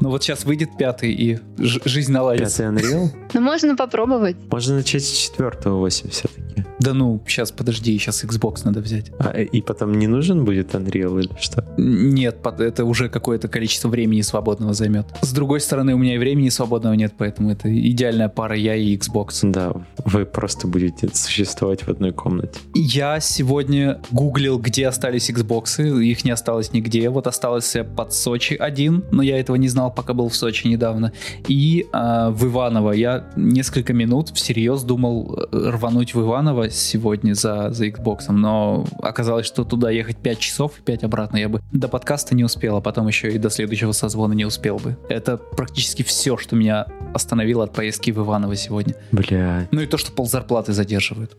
[0.04, 2.64] Ну вот сейчас выйдет пятый, и жизнь наладится.
[2.64, 3.08] Пятый Unreal?
[3.32, 4.36] Ну, можно попробовать.
[4.50, 6.44] Можно начать с четвертого 8 все-таки.
[6.78, 9.10] Да ну, сейчас подожди, сейчас Xbox надо взять.
[9.18, 11.64] А, и потом не нужен будет Unreal или что?
[11.78, 15.06] Нет, это уже какое-то количество времени свободного займет.
[15.22, 18.94] С другой стороны, у меня и времени свободного нет, поэтому это идеальная пара я и
[18.98, 19.40] Xbox.
[19.42, 19.72] Да,
[20.04, 22.60] вы просто будете существовать в одной комнате.
[22.74, 27.08] Я сегодня гуглил, где остались Xbox, их не осталось нигде.
[27.08, 31.12] Вот остался под Сочи один, но я этого не знал, пока был в Сочи недавно.
[31.48, 32.92] И а, в Иваново.
[32.92, 39.46] Я несколько минут всерьез думал э, рвануть в Иваново сегодня за, за Xbox, но оказалось,
[39.46, 42.80] что туда ехать 5 часов и 5 обратно я бы до подкаста не успел, а
[42.80, 44.96] потом еще и до следующего созвона не успел бы.
[45.08, 48.94] Это практически все, что меня остановило от поездки в Иваново сегодня.
[49.12, 51.36] Бля, Ну и то, что ползарплаты задерживают.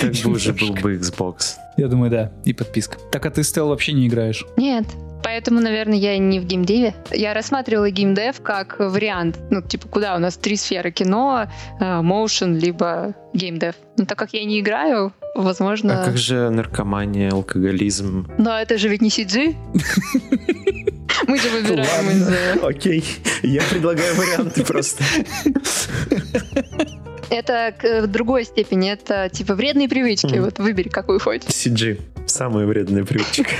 [0.00, 1.56] так бы уже был бы Xbox.
[1.76, 2.32] Я думаю, да.
[2.44, 2.98] И подписка.
[3.10, 4.44] Так а ты Стел вообще не играешь?
[4.56, 4.86] Нет.
[5.22, 6.94] Поэтому, наверное, я не в геймдеве.
[7.12, 9.38] Я рассматривала геймдев как вариант.
[9.50, 10.90] Ну, типа, куда у нас три сферы?
[10.90, 11.46] Кино,
[11.80, 13.74] э, моушен, либо геймдев.
[13.96, 16.02] Но так как я не играю, возможно...
[16.02, 18.28] А как же наркомания, алкоголизм?
[18.38, 19.54] Но это же ведь не CG.
[21.26, 22.28] Мы же выбираем из...
[22.28, 23.04] э, Окей,
[23.42, 25.04] я предлагаю варианты просто.
[27.28, 28.90] Это к- в другой степени.
[28.90, 30.38] Это типа вредные привычки.
[30.38, 31.48] Вот выбери, какую хочешь.
[31.50, 32.00] CG.
[32.26, 33.50] Самая вредная привычка.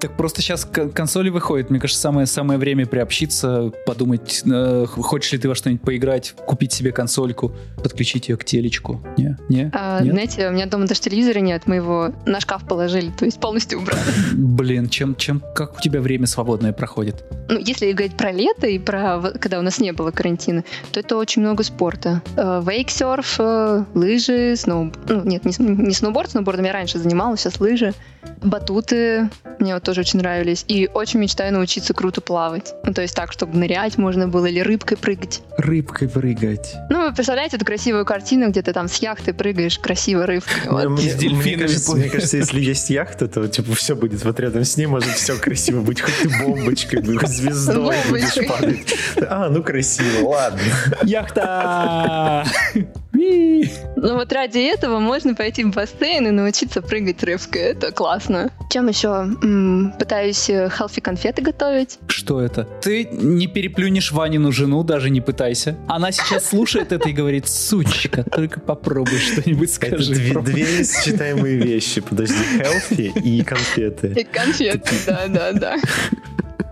[0.00, 1.70] Так просто сейчас консоли выходит.
[1.70, 6.72] Мне кажется, самое, самое время приобщиться, подумать, э, хочешь ли ты во что-нибудь поиграть, купить
[6.72, 9.02] себе консольку, подключить ее к телечку.
[9.16, 9.36] Не?
[9.48, 9.70] Не?
[9.74, 10.12] А, Нет?
[10.12, 13.80] знаете, у меня дома даже телевизора нет, мы его на шкаф положили, то есть полностью
[13.80, 14.00] убрали.
[14.34, 17.24] Блин, чем, чем, как у тебя время свободное проходит?
[17.48, 21.16] Ну, если говорить про лето и про когда у нас не было карантина, то это
[21.16, 22.22] очень много спорта.
[22.36, 24.96] Э, Вейксерф, э, лыжи, сноуб...
[25.08, 27.94] Ну, нет, не, не сноуборд, сноубордом я раньше занималась, сейчас лыжи.
[28.42, 30.64] Батуты мне вот тоже очень нравились.
[30.68, 32.74] И очень мечтаю научиться круто плавать.
[32.84, 35.42] Ну, то есть так, чтобы нырять можно было или рыбкой прыгать.
[35.56, 36.74] Рыбкой прыгать.
[36.90, 40.70] Ну, вы представляете эту красивую картину, где ты там с яхты прыгаешь красиво рыбкой.
[40.70, 40.88] Вот.
[40.88, 42.04] Мне, кажется, плывешь.
[42.04, 45.36] мне кажется, если есть яхта, то типа все будет вот рядом с ней, может все
[45.36, 48.94] красиво быть, хоть ты бомбочкой, хоть звездой будешь падать.
[49.28, 50.60] А, ну красиво, ладно.
[51.02, 52.44] Яхта!
[53.96, 57.62] Ну вот ради этого можно пойти в бассейн и научиться прыгать рыбкой.
[57.62, 58.50] Это классно.
[58.70, 59.08] Чем еще?
[59.08, 61.98] М, пытаюсь э, healthy конфеты готовить.
[62.06, 62.64] Что это?
[62.82, 65.76] Ты не переплюнешь Ванину жену, даже не пытайся.
[65.88, 70.14] Она сейчас слушает это и говорит, сучка, только попробуй что-нибудь Это скажи.
[70.14, 70.52] две, Пробуй».
[70.52, 72.00] две несочетаемые вещи.
[72.00, 74.12] Подожди, healthy и конфеты.
[74.16, 75.76] И конфеты, да-да-да.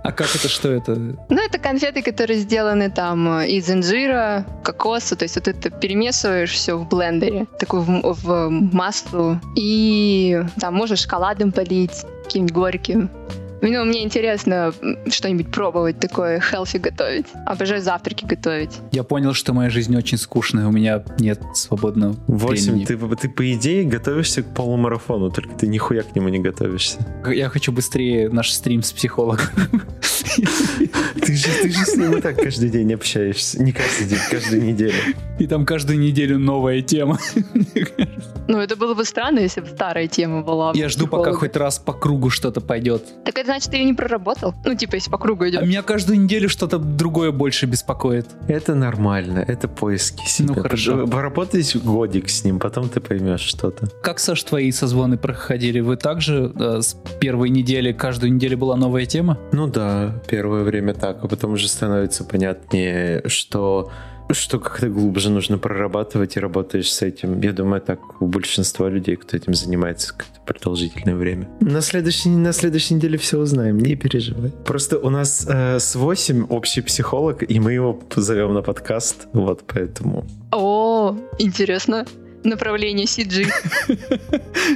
[0.06, 0.94] А как это, что это?
[0.94, 6.52] Ну, это конфеты, которые сделаны там э, из инжира, кокоса, то есть вот это перемешиваешь
[6.52, 13.10] все в блендере, такую в, в масло, и там можешь шоколадом полить, каким-нибудь горьким.
[13.62, 14.72] Ну, мне интересно
[15.08, 17.26] что-нибудь пробовать такое, healthy готовить.
[17.46, 18.78] Обожаю завтраки готовить.
[18.92, 22.84] Я понял, что моя жизнь очень скучная, у меня нет свободного Восемь, времени.
[22.84, 26.98] ты, ты по идее готовишься к полумарафону, только ты нихуя к нему не готовишься.
[27.26, 29.46] Я хочу быстрее наш стрим с психологом.
[31.26, 33.60] Ты же, ты же с ним и так каждый день общаешься.
[33.60, 34.94] Не каждый день, каждую неделю.
[35.40, 37.18] И там каждую неделю новая тема.
[38.48, 40.72] Ну, это было бы странно, если бы старая тема была.
[40.74, 43.02] Я жду, пока хоть раз по кругу что-то пойдет.
[43.24, 44.54] Так это значит, ты ее не проработал?
[44.64, 45.62] Ну, типа, если по кругу А идет.
[45.62, 48.26] меня каждую неделю что-то другое больше беспокоит.
[48.48, 50.54] Это нормально, это поиски себя.
[50.54, 51.06] Ну, хорошо.
[51.06, 53.88] Поработай годик с ним, потом ты поймешь что-то.
[54.02, 55.80] Как, Саш, твои созвоны проходили?
[55.80, 59.38] Вы также э, с первой недели, каждую неделю была новая тема?
[59.52, 63.90] Ну да, первое время так, а потом уже становится понятнее, что
[64.30, 67.40] что как-то глубже нужно прорабатывать и работаешь с этим.
[67.40, 71.48] Я думаю, так у большинства людей, кто этим занимается как-то продолжительное время.
[71.60, 74.50] На следующей, на следующей неделе все узнаем, не переживай.
[74.64, 79.64] Просто у нас э, с 8 общий психолог, и мы его позовем на подкаст, вот
[79.66, 80.26] поэтому.
[80.52, 82.06] О, интересно.
[82.44, 83.46] Направление CG.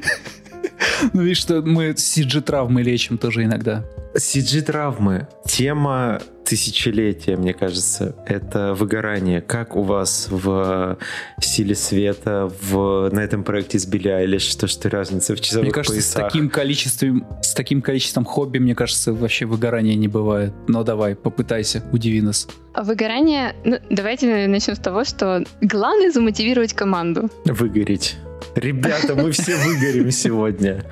[1.12, 3.84] Ну, видишь, что мы CG-травмы лечим тоже иногда.
[4.14, 5.29] CG-травмы.
[5.46, 9.40] Тема тысячелетия, мне кажется, это выгорание.
[9.40, 10.99] Как у вас в
[11.40, 14.42] силе света в, на этом проекте с Билли Айлиш?
[14.42, 16.23] Что, что разница в часовых Мне кажется, поясах?
[16.23, 20.53] с таким количеством, с таким количеством хобби, мне кажется, вообще выгорания не бывает.
[20.66, 22.49] Но давай, попытайся, удиви нас.
[22.75, 27.31] А Выгорание, ну, давайте начнем с того, что главное замотивировать команду.
[27.44, 28.16] Выгореть.
[28.57, 30.85] Ребята, мы все выгорим сегодня.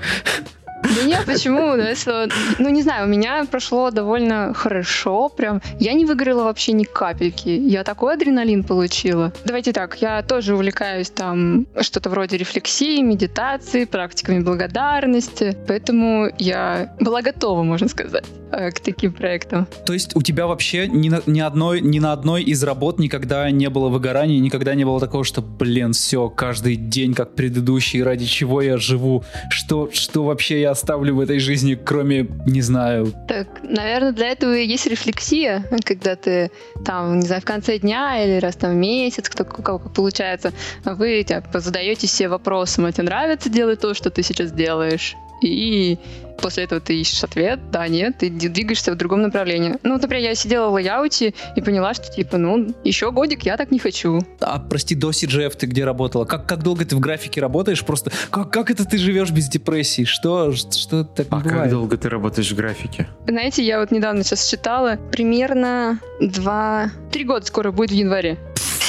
[0.96, 1.76] Да нет, почему?
[1.76, 2.28] Если-
[2.62, 5.60] ну, не знаю, у меня прошло довольно хорошо, прям.
[5.80, 7.48] Я не выиграла вообще ни капельки.
[7.48, 9.32] Я такой адреналин получила.
[9.44, 15.56] Давайте так, я тоже увлекаюсь там что-то вроде рефлексии, медитации, практиками благодарности.
[15.66, 19.66] Поэтому я была готова, можно сказать, э, к таким проектам.
[19.86, 23.50] То есть у тебя вообще ни на, ни одной, ни на одной из работ никогда
[23.50, 28.26] не было выгорания, никогда не было такого, что, блин, все, каждый день как предыдущий, ради
[28.26, 33.48] чего я живу, что, что вообще я оставлю в этой жизни, кроме, не знаю, Так,
[33.62, 36.50] наверное, для этого и есть рефлексия, когда ты
[36.84, 39.92] там, не знаю, в конце дня или раз там в месяц, кто, у кого как
[39.92, 40.52] получается,
[40.84, 45.16] вы типа, задаете себе вопросом, а тебе нравится делать то, что ты сейчас делаешь?
[45.42, 45.98] И
[46.40, 49.74] после этого ты ищешь ответ, да, нет, ты двигаешься в другом направлении.
[49.82, 53.56] Ну, вот, например, я сидела в лайауте и поняла, что, типа, ну, еще годик я
[53.56, 54.20] так не хочу.
[54.40, 56.24] А, прости, до CGF ты где работала?
[56.24, 57.84] Как, как долго ты в графике работаешь?
[57.84, 60.04] Просто как, как это ты живешь без депрессии?
[60.04, 61.70] Что, что так А как бывает?
[61.72, 63.08] долго ты работаешь в графике?
[63.26, 66.90] Знаете, я вот недавно сейчас читала, примерно два...
[67.10, 68.38] Три года скоро будет в январе.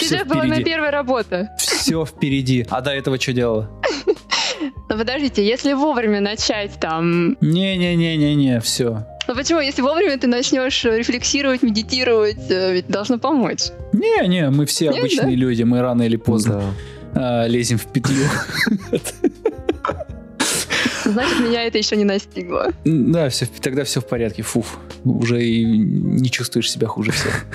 [0.02, 1.50] CGF была моя первая работа.
[1.58, 2.66] Все впереди.
[2.70, 3.70] А до этого что делала?
[4.90, 7.38] Но подождите, если вовремя начать там...
[7.42, 9.06] Не-не-не-не-не, все.
[9.28, 9.60] Ну почему?
[9.60, 13.66] Если вовремя ты начнешь рефлексировать, медитировать, э, ведь должно помочь.
[13.94, 16.64] Не-не, мы все Нет, обычные люди, мы рано или поздно
[17.14, 18.26] а, лезем в петлю.
[21.06, 22.72] Значит, меня это еще не настигло.
[22.86, 24.44] Да, все, тогда все в порядке.
[24.44, 27.46] Фуф, уже и не чувствуешь себя хуже всех.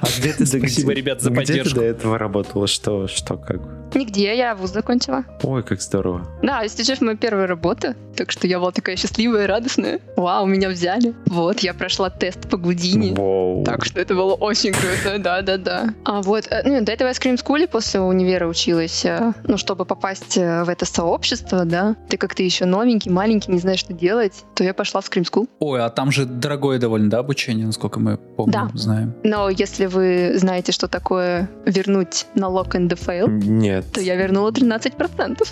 [0.00, 1.78] А где ты Спасибо, где- ребят, за Где ты поддержку.
[1.80, 2.66] до этого работала?
[2.66, 3.60] Что, что, как?
[3.94, 5.24] Нигде, я вуз закончила.
[5.42, 6.26] Ой, как здорово.
[6.42, 10.00] Да, STGF моя первая работа, так что я была такая счастливая, радостная.
[10.16, 11.14] Вау, меня взяли.
[11.26, 13.14] Вот, я прошла тест по Гудини.
[13.14, 13.64] Воу.
[13.64, 15.94] Так что это было очень круто, да-да-да.
[16.04, 19.56] А вот, э, ну, до этого я в Scream School после универа училась, э, ну,
[19.56, 23.80] чтобы попасть э, в это сообщество, да, ты как ты еще новенький, маленький, не знаешь,
[23.80, 25.48] что делать, то я пошла в Scream School.
[25.58, 28.70] Ой, а там же дорогое довольно, да, обучение, насколько мы помним, Да.
[28.74, 29.14] знаем.
[29.24, 35.48] Но если вы знаете, что такое вернуть налог НДФЛ, Нет, то я вернула 13%.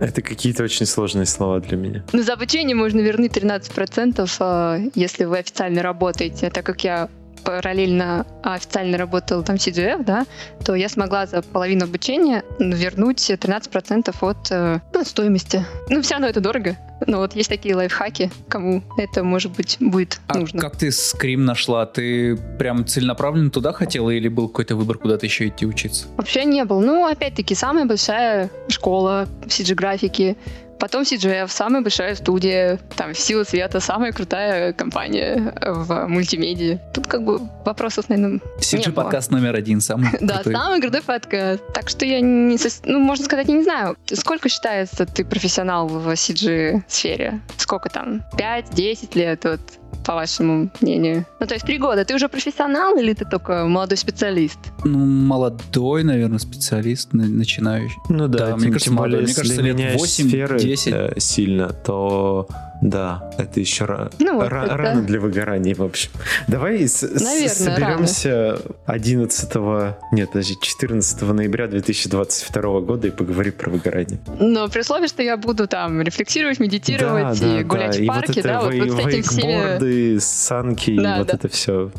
[0.00, 2.04] это какие-то очень сложные слова для меня.
[2.12, 6.50] Но за обучение можно вернуть 13%, э, если вы официально работаете.
[6.50, 7.08] Так как я
[7.44, 10.26] параллельно официально работала там в CGF, да,
[10.64, 15.64] то я смогла за половину обучения вернуть 13% от э, ну, стоимости.
[15.88, 16.76] Ну, все равно это дорого.
[17.06, 20.60] Но вот есть такие лайфхаки, кому это, может быть, будет А нужно.
[20.60, 21.84] как ты скрим нашла?
[21.86, 26.06] Ты прям целенаправленно туда хотела или был какой-то выбор куда-то еще идти учиться?
[26.16, 26.80] Вообще не было.
[26.80, 30.36] Ну, опять-таки, самая большая школа CG-графики,
[30.82, 36.80] потом CGF, самая большая студия, там, «Сила света», самая крутая компания в мультимедиа.
[36.92, 39.04] Тут как бы вопросов, наверное, CG было.
[39.04, 41.62] подкаст номер один, самый Да, самый крутой подкаст.
[41.72, 42.58] Так что я не...
[42.84, 43.96] Ну, можно сказать, я не знаю.
[44.12, 47.40] Сколько считается ты профессионал в CG-сфере?
[47.58, 48.24] Сколько там?
[48.32, 49.44] 5-10 лет?
[49.44, 49.60] Вот
[50.04, 51.24] по вашему мнению?
[51.40, 52.04] Ну, то есть три года.
[52.04, 54.58] Ты уже профессионал или ты только молодой специалист?
[54.84, 57.96] Ну, молодой, наверное, специалист, на- начинающий.
[58.08, 59.22] Ну да, Да, тем, мне кажется, тем более, молодой.
[59.22, 60.92] Мне если кажется, лет меняешь 8, сферы 10.
[60.94, 62.48] э, сильно, то
[62.82, 66.10] да, это еще ра- Ну, вот ра- это- рано для выгорания, в общем.
[66.48, 73.70] Давай с- с- Наверное, соберемся 11, нет, подожди, 14 ноября 2022 года и поговорим про
[73.70, 74.18] выгорание.
[74.40, 78.36] Но при условии, что я буду там рефлексировать, медитировать и гулять в И парке, вот
[78.38, 79.46] это да, вот, вот с этим всеми...
[79.52, 81.34] вейкборды, санки, Да, вот да.
[81.34, 81.90] это все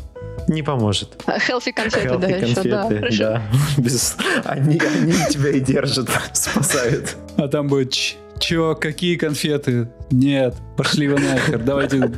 [0.48, 1.16] не поможет.
[1.26, 3.18] Healthy конфеты, да, Healthy еще, да, конфеты, хорошо.
[3.24, 3.42] да.
[3.78, 7.16] Без- Они, они тебя и держат, спасают.
[7.38, 9.88] А там будет «Ч- Чё, какие конфеты?
[10.10, 12.12] Нет, пошли вы нахер, давайте...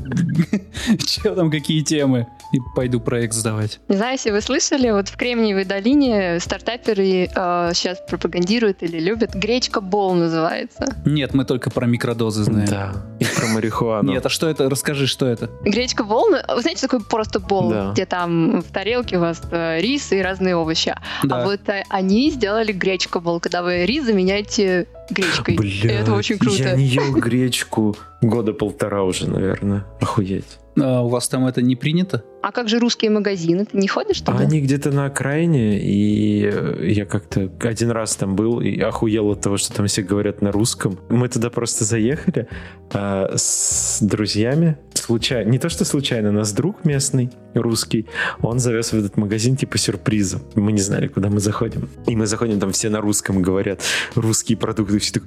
[1.06, 2.26] Че там, какие темы?
[2.52, 3.78] И пойду проект сдавать.
[3.88, 9.34] Не знаю, если вы слышали, вот в Кремниевой долине стартаперы э, сейчас пропагандируют или любят.
[9.36, 10.96] Гречка Бол называется.
[11.04, 12.68] Нет, мы только про микродозы знаем.
[12.68, 12.92] Да.
[13.20, 14.10] И про марихуану.
[14.10, 14.68] Нет, а что это?
[14.68, 15.48] Расскажи, что это?
[15.62, 17.92] Гречка волны, вы знаете, такой просто бол, Да.
[17.92, 20.92] где там в тарелке у вас э, рис и разные овощи.
[21.22, 21.42] Да.
[21.42, 25.54] А вот э, они сделали гречка бол, когда вы рис заменяете гречкой.
[25.54, 26.56] И Бля, это очень круто.
[26.62, 29.84] я не ел гречку года полтора уже, наверное.
[30.00, 30.58] Охуеть.
[30.78, 32.22] А у вас там это не принято?
[32.42, 33.64] А как же русские магазины?
[33.64, 34.38] Ты не ходишь А туда?
[34.44, 39.40] они где-то на окраине, и э, я как-то один раз там был и охуел от
[39.40, 40.98] того, что там все говорят на русском.
[41.08, 42.46] Мы туда просто заехали
[42.92, 44.76] а, с друзьями.
[45.06, 48.06] Случайно, не то что случайно, нас друг местный, русский,
[48.42, 50.42] он завез в этот магазин типа сюрпризом.
[50.56, 51.88] Мы не знали, куда мы заходим.
[52.08, 53.82] И мы заходим, там все на русском говорят,
[54.16, 54.98] русские продукты.
[54.98, 55.22] Все так,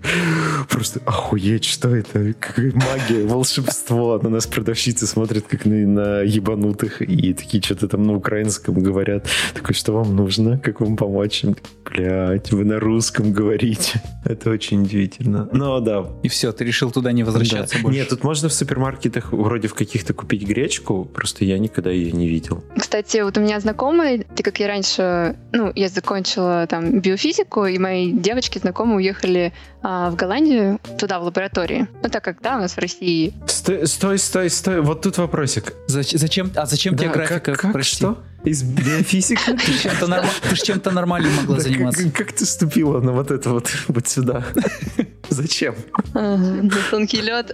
[0.68, 2.34] просто охуеть, что это?
[2.34, 4.20] Какая магия, волшебство.
[4.22, 9.30] На нас продавщицы смотрят, как на, на ебанутых, и такие что-то там на украинском говорят.
[9.54, 10.58] Такой, что вам нужно?
[10.58, 11.46] Как вам помочь?
[11.86, 14.02] Блять, вы на русском говорите.
[14.26, 15.48] Это очень удивительно.
[15.54, 16.06] Но да.
[16.22, 17.82] И все, ты решил туда не возвращаться да.
[17.82, 18.00] больше?
[18.00, 22.28] Нет, тут можно в супермаркетах вроде в каких-то купить гречку, просто я никогда ее не
[22.28, 22.64] видел.
[22.78, 27.78] Кстати, вот у меня знакомые, так как я раньше, ну, я закончила там биофизику, и
[27.78, 31.88] мои девочки знакомые уехали а, в Голландию, туда, в лаборатории.
[32.04, 33.34] Ну, так как, да, у нас в России...
[33.48, 34.82] Стой, стой, стой, стой.
[34.82, 35.74] Вот тут вопросик.
[35.88, 36.52] Зач- Зачем?
[36.56, 37.40] А зачем тебе Да, графика?
[37.40, 37.96] как, как, Прости.
[37.98, 38.18] что?
[38.44, 39.42] Из биофизики?
[39.46, 42.04] Ты чем-то норма- Ты чем-то нормальным могла Да, заниматься.
[42.06, 44.44] Как, как ты ступила на вот это вот, вот сюда?
[45.30, 45.76] Зачем?
[46.14, 47.52] На тонкий лед.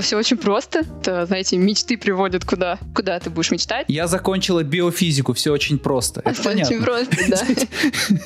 [0.00, 0.80] Все очень просто.
[1.00, 2.78] Это, знаете, мечты приводят куда?
[2.94, 3.86] Куда ты будешь мечтать?
[3.88, 6.20] Я закончила биофизику, все очень просто.
[6.24, 6.82] Это очень понятно.
[6.82, 7.42] просто, да.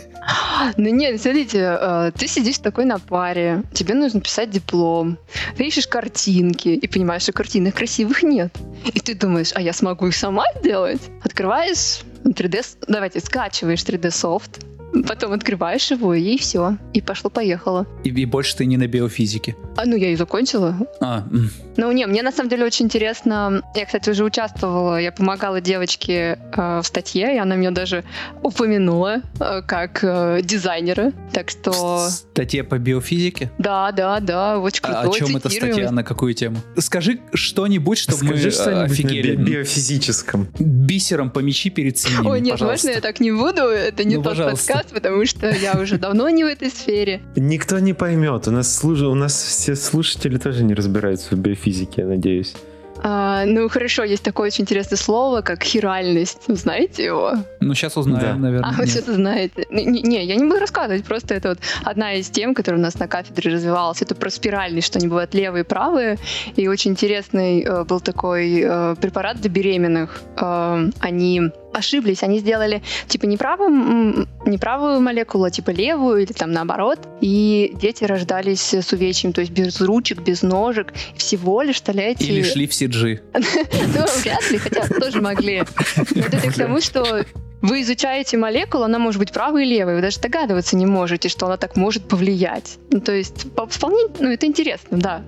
[0.76, 5.18] Ну нет, смотрите, э, ты сидишь такой на паре, тебе нужно писать диплом,
[5.56, 8.54] ты ищешь картинки и понимаешь, что картинок красивых нет.
[8.92, 11.00] И ты думаешь, а я смогу их сама сделать?
[11.22, 14.60] Открываешь 3D, с- давайте, скачиваешь 3D софт,
[15.06, 16.76] потом открываешь его, и все.
[16.92, 17.86] И пошло-поехало.
[18.04, 19.56] И, и больше ты не на биофизике.
[19.76, 20.76] А ну я и закончила.
[21.00, 21.50] А, м.
[21.76, 23.62] Ну, не, мне на самом деле очень интересно.
[23.74, 28.04] Я, кстати, уже участвовала, я помогала девочке э, в статье, и она меня даже
[28.42, 31.12] упомянула э, как э, дизайнера.
[31.32, 33.50] Так что, статья по биофизике?
[33.58, 35.90] да, да, да, очень А крутой о чем эта статья?
[35.90, 36.58] На какую тему?
[36.78, 39.36] Скажи что-нибудь, чтобы мы Скажи э, что-нибудь на офигели.
[39.36, 40.48] би- биофизическом.
[40.58, 42.86] Бисером помечи перед свиньями, Ой, нет, пожалуйста.
[42.88, 43.62] можно я так не буду?
[43.62, 44.66] Это не Ну, тот пожалуйста.
[44.74, 47.20] подкаст, потому что я уже давно не в этой сфере.
[47.36, 48.48] Никто не поймет.
[48.48, 52.54] У нас, служ- у нас все слушатели тоже не разбираются в биофизике, я надеюсь.
[53.02, 56.42] А, ну, хорошо, есть такое очень интересное слово, как хиральность.
[56.48, 57.32] Знаете его?
[57.60, 58.34] Ну, сейчас узнаем, Да.
[58.36, 58.68] наверное.
[58.68, 58.90] А, вы Нет.
[58.90, 59.66] что-то знаете.
[59.70, 62.82] Не, не- не, я не буду рассказывать, просто это вот одна из тем, которая у
[62.84, 64.02] нас на кафедре развивалась.
[64.02, 66.18] Это про спиральность, что они бывают левые и правые.
[66.56, 70.20] И очень интересный э, был такой э, препарат для беременных.
[70.38, 71.40] Э, они
[71.72, 76.52] ошиблись, они сделали типа не, правым, м, не правую молекулу, а типа левую или там
[76.52, 76.98] наоборот.
[77.20, 80.92] И дети рождались с увечьем, то есть без ручек, без ножек.
[81.16, 82.24] Всего лишь, представляете...
[82.26, 83.20] Или шли в CG.
[83.32, 85.62] Ну, вряд ли, хотя тоже могли.
[85.96, 87.24] Вот это к тому, что
[87.62, 91.46] вы изучаете молекулу, она может быть правой и левой, вы даже догадываться не можете, что
[91.46, 92.78] она так может повлиять.
[92.90, 95.22] Ну, то есть, по- вполне, ну, это интересно, да.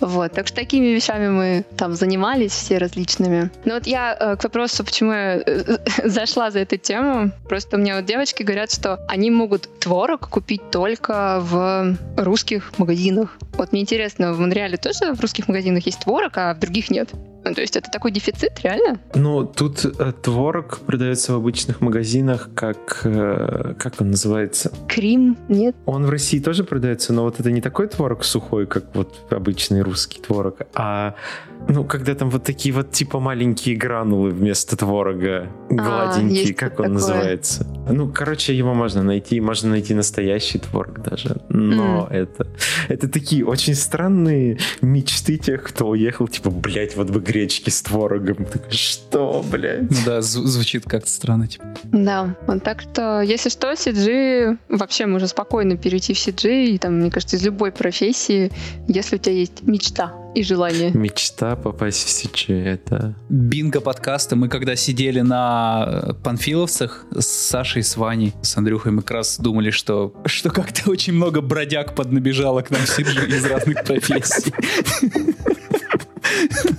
[0.00, 3.50] Вот, так что такими вещами мы там занимались все различными.
[3.64, 7.80] Но вот я э, к вопросу, почему я э, зашла за эту тему, просто у
[7.80, 13.36] меня вот девочки говорят, что они могут творог купить только в русских магазинах.
[13.54, 17.10] Вот мне интересно, в Монреале тоже в русских магазинах есть творог, а в других нет?
[17.44, 19.00] Ну, то есть это такой дефицит, реально?
[19.14, 23.02] Ну, тут э, творог продается в обычных магазинах, как...
[23.04, 24.72] э, как он называется?
[24.88, 25.36] Крим?
[25.48, 25.76] Нет?
[25.86, 29.82] Он в России тоже продается, но вот это не такой творог сухой, как вот обычный
[29.82, 31.14] русский творог, а
[31.68, 36.86] ну, когда там вот такие вот типа маленькие гранулы вместо творога, гладенькие, есть как такое.
[36.86, 37.66] он называется.
[37.90, 42.46] Ну, короче, его можно найти, можно найти настоящий творог даже, но это,
[42.88, 48.46] это такие очень странные мечты тех, кто уехал, типа, блядь, вот бы гречки с творогом.
[48.70, 49.82] Что, блядь?
[49.82, 51.46] Ну да, зв- звучит как-то странно.
[51.46, 51.64] Типа.
[51.84, 57.00] Да, вот так что, если что, CG, вообще можно спокойно перейти в CG, и там,
[57.00, 58.50] мне кажется, из любой профессии,
[58.88, 60.90] если у тебя есть мечта и желание.
[60.92, 63.14] Мечта попасть в Сичи, это...
[63.28, 64.34] Бинго подкаста.
[64.36, 69.38] Мы когда сидели на э, Панфиловцах с Сашей, с Ваней, с Андрюхой, мы как раз
[69.38, 74.52] думали, что, что как-то очень много бродяг поднабежало к нам в CG из разных профессий.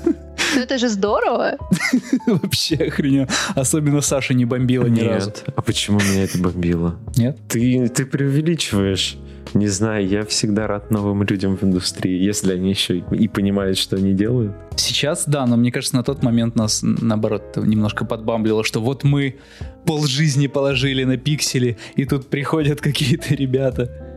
[0.55, 1.57] Ну это же здорово.
[2.25, 3.27] Вообще охрененно.
[3.55, 5.29] Особенно Саша не бомбила ни разу.
[5.29, 5.43] Нет.
[5.55, 6.95] А почему меня это бомбило?
[7.17, 7.37] Нет?
[7.47, 9.17] Ты, ты преувеличиваешь.
[9.53, 13.77] Не знаю, я всегда рад новым людям в индустрии, если они еще и, и понимают,
[13.79, 14.53] что они делают.
[14.75, 19.37] Сейчас, да, но мне кажется, на тот момент нас, наоборот, немножко подбамблило, что вот мы
[19.85, 24.08] полжизни положили на пиксели, и тут приходят какие-то ребята.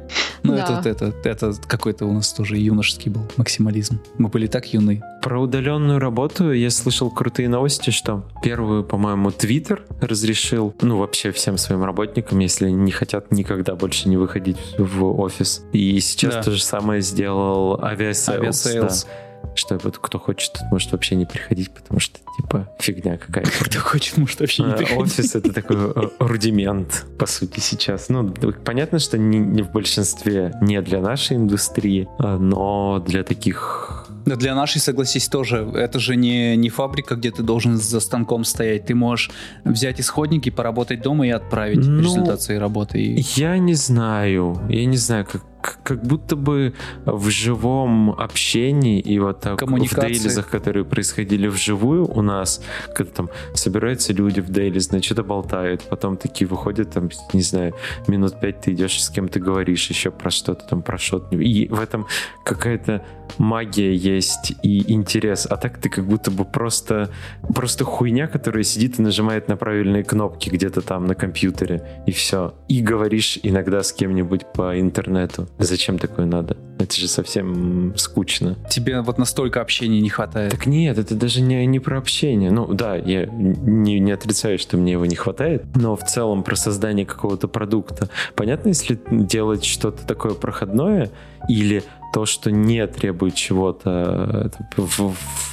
[0.43, 0.81] Ну, Да.
[0.85, 4.01] это, это, это какой-то у нас тоже юношеский был максимализм.
[4.19, 5.03] Мы были так юны.
[5.23, 11.59] Про удаленную работу я слышал крутые новости, что первую, по-моему, Twitter разрешил, ну, вообще всем
[11.59, 15.65] своим работникам, если не хотят никогда больше не выходить в офис.
[15.73, 16.43] И сейчас Да.
[16.43, 18.35] то же самое сделал Aviasales.
[18.39, 19.05] Aviasales.
[19.05, 19.11] да.
[19.55, 23.51] Что вот кто хочет, тот может вообще не приходить, потому что, типа, фигня какая-то.
[23.65, 25.01] Кто хочет, может вообще не А, приходить.
[25.03, 28.09] Офис это такой э, рудимент, по сути, сейчас.
[28.09, 28.31] Ну,
[28.65, 34.37] понятно, что не, не в большинстве не для нашей индустрии, а, но для таких Да
[34.37, 35.71] для нашей, согласись, тоже.
[35.75, 38.87] Это же не, не фабрика, где ты должен за станком стоять.
[38.87, 39.31] Ты можешь
[39.65, 43.25] взять исходники, поработать дома и отправить Ну, результат своей работы.
[43.37, 49.41] Я не знаю, я не знаю, как, как будто бы в живом общении и вот
[49.41, 52.63] так в дейлизах, которые происходили вживую у нас,
[52.95, 57.75] когда там собираются люди в дейлиз, значит, что-то болтают, потом такие выходят, там, не знаю,
[58.09, 61.37] минут пять ты идешь с кем ты говоришь еще про что-то там, про что-то.
[61.37, 62.07] И в этом
[62.45, 63.05] какая-то
[63.39, 67.11] магия есть и интерес, а так ты как будто бы просто,
[67.55, 72.55] просто хуйня, которая сидит и нажимает на правильные кнопки где-то там на компьютере, и все.
[72.69, 75.49] И говоришь иногда с кем-нибудь по интернету.
[75.59, 76.57] Зачем такое надо?
[76.79, 78.57] Это же совсем скучно.
[78.69, 80.51] Тебе вот настолько общения не хватает.
[80.51, 82.51] Так нет, это даже не, не про общение.
[82.51, 86.57] Ну да, я не, не отрицаю, что мне его не хватает, но в целом про
[86.57, 88.09] создание какого-то продукта.
[88.35, 91.11] Понятно, если делать что-то такое проходное
[91.49, 94.81] или то, что не требует чего-то, э,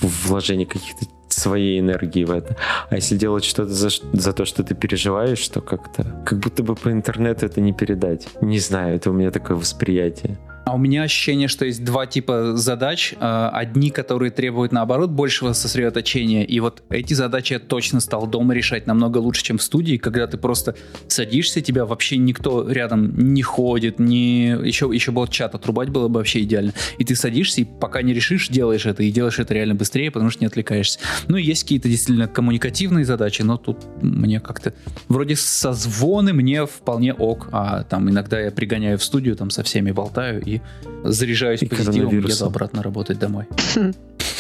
[0.02, 1.06] вложения каких-то
[1.40, 2.56] своей энергии в это.
[2.90, 6.76] А если делать что-то за, за то, что ты переживаешь, то как-то как будто бы
[6.76, 8.28] по интернету это не передать.
[8.42, 10.38] Не знаю, это у меня такое восприятие.
[10.70, 13.16] А у меня ощущение, что есть два типа задач.
[13.20, 16.44] Э, Одни, которые требуют, наоборот, большего сосредоточения.
[16.44, 20.28] И вот эти задачи я точно стал дома решать намного лучше, чем в студии, когда
[20.28, 20.76] ты просто
[21.08, 24.50] садишься, тебя вообще никто рядом не ходит, не...
[24.64, 26.74] еще, еще бы чат отрубать было бы вообще идеально.
[27.00, 30.30] И ты садишься, и пока не решишь, делаешь это, и делаешь это реально быстрее, потому
[30.30, 31.00] что не отвлекаешься.
[31.28, 34.76] Ну, есть какие-то действительно коммуникативные задачи, но тут мне как-то...
[35.08, 39.90] Вроде созвоны мне вполне ок, а там иногда я пригоняю в студию, там со всеми
[39.90, 40.59] болтаю и
[41.04, 43.46] заряжаюсь И позитивом, еду обратно работать домой.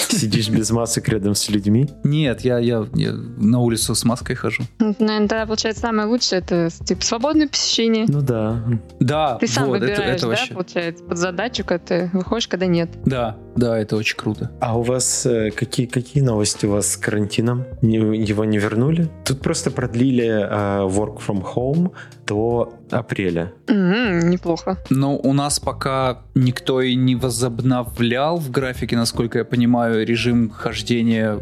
[0.10, 1.88] Сидишь без масок рядом с людьми.
[2.04, 4.64] Нет, я, я, я на улицу с маской хожу.
[4.80, 8.06] Ну, Наверное, тогда получается самое лучшее это типа свободное посещение.
[8.08, 8.64] Ну да.
[9.00, 10.54] Да, Ты сам вот, это, выбираешь, это да, вообще...
[10.54, 12.90] получается, под задачу, когда ты выходишь, когда нет.
[13.06, 14.52] Да, да, это очень круто.
[14.60, 17.66] А у вас э, какие, какие новости у вас с карантином?
[17.82, 19.10] Не- его не вернули?
[19.26, 21.92] Тут просто продлили э, work from home
[22.30, 23.52] до апреля.
[23.68, 24.78] М, неплохо.
[24.92, 31.40] Но у нас пока никто и не возобновлял в графике, насколько я понимаю, режим хождения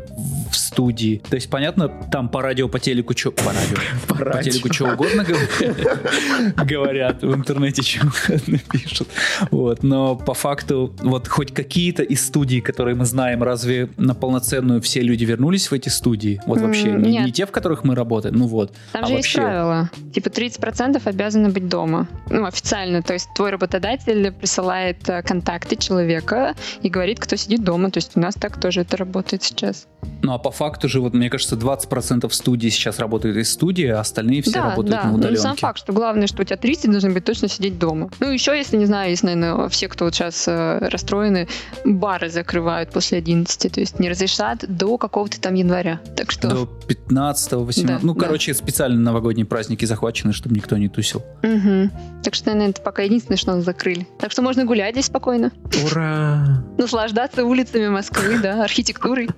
[0.49, 1.21] в студии.
[1.29, 3.31] То есть, понятно, там по радио, по телеку, что...
[3.31, 3.77] По радио.
[4.07, 4.51] По По радио.
[4.51, 5.25] телеку что угодно
[6.65, 9.07] говорят, в интернете что угодно пишут.
[9.51, 14.81] Вот, но по факту, вот хоть какие-то из студий, которые мы знаем, разве на полноценную
[14.81, 16.39] все люди вернулись в эти студии?
[16.45, 18.73] Вот вообще, не, те, в которых мы работаем, ну вот.
[18.93, 19.41] Там А же есть вообще?
[19.41, 19.89] правило.
[20.13, 22.07] Типа 30% обязаны быть дома.
[22.30, 23.01] Ну, официально.
[23.01, 27.91] То есть твой работодатель присылает э, контакты человека и говорит, кто сидит дома.
[27.91, 29.88] То есть у нас так тоже это работает сейчас.
[30.21, 33.99] Ну а по факту же, вот мне кажется, 20% студий сейчас работают из студии, а
[33.99, 35.03] остальные все да, работают да.
[35.03, 35.41] на Ну, удаленке.
[35.41, 38.09] сам факт, что главное, что у тебя 30 должны быть точно сидеть дома.
[38.19, 41.47] Ну, еще, если, не знаю, есть, наверное, все, кто вот сейчас э, расстроены,
[41.86, 45.99] бары закрывают после 11, то есть не разрешат до какого-то там января.
[46.15, 46.49] Так что...
[46.49, 48.21] До 15 18 Да, Ну, да.
[48.21, 51.24] короче, специально новогодние праздники захвачены, чтобы никто не тусил.
[51.43, 51.91] Мгм.
[52.24, 54.07] Так что, наверное, это пока единственное, что нас закрыли.
[54.20, 55.51] Так что можно гулять здесь спокойно.
[55.86, 56.63] Ура!
[56.78, 59.30] Наслаждаться улицами Москвы, да, архитектурой.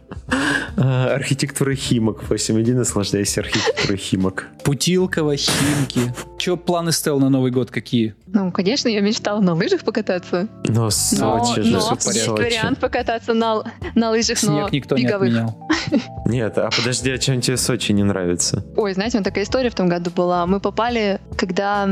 [0.78, 2.24] А, архитектура Химок.
[2.30, 4.48] 8.1, наслаждайся архитектурой Химок.
[4.64, 6.14] Путилково, Химки.
[6.38, 8.16] Че планы Стел на Новый год какие?
[8.28, 10.48] Ну, конечно, я мечтала на лыжах покататься.
[10.66, 13.64] Но Но, Сочи же, но есть вариант покататься на,
[13.96, 15.68] на лыжах, но никто не отменял.
[16.26, 18.64] Нет, а подожди, а чем тебе Сочи не нравится?
[18.76, 20.46] Ой, знаете, вот такая история в том году была.
[20.46, 21.90] Мы попали, когда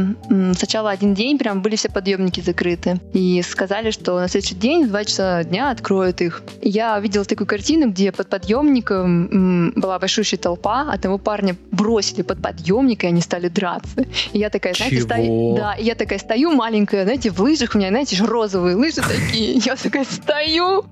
[0.56, 3.00] сначала один день прям были все подъемники закрыты.
[3.14, 6.44] И сказали, что на следующий день в 2 часа дня откроют их.
[6.62, 12.22] И Я видела такую картину, где под подъемником была большущая толпа, а того парня бросили
[12.22, 14.06] под подъемник, и они стали драться.
[14.32, 17.90] И я такая, знаете, стою, да, я такая стою маленькая, знаете, в лыжах, у меня,
[17.90, 19.54] знаете, же розовые лыжи такие.
[19.54, 20.86] Я такая стою,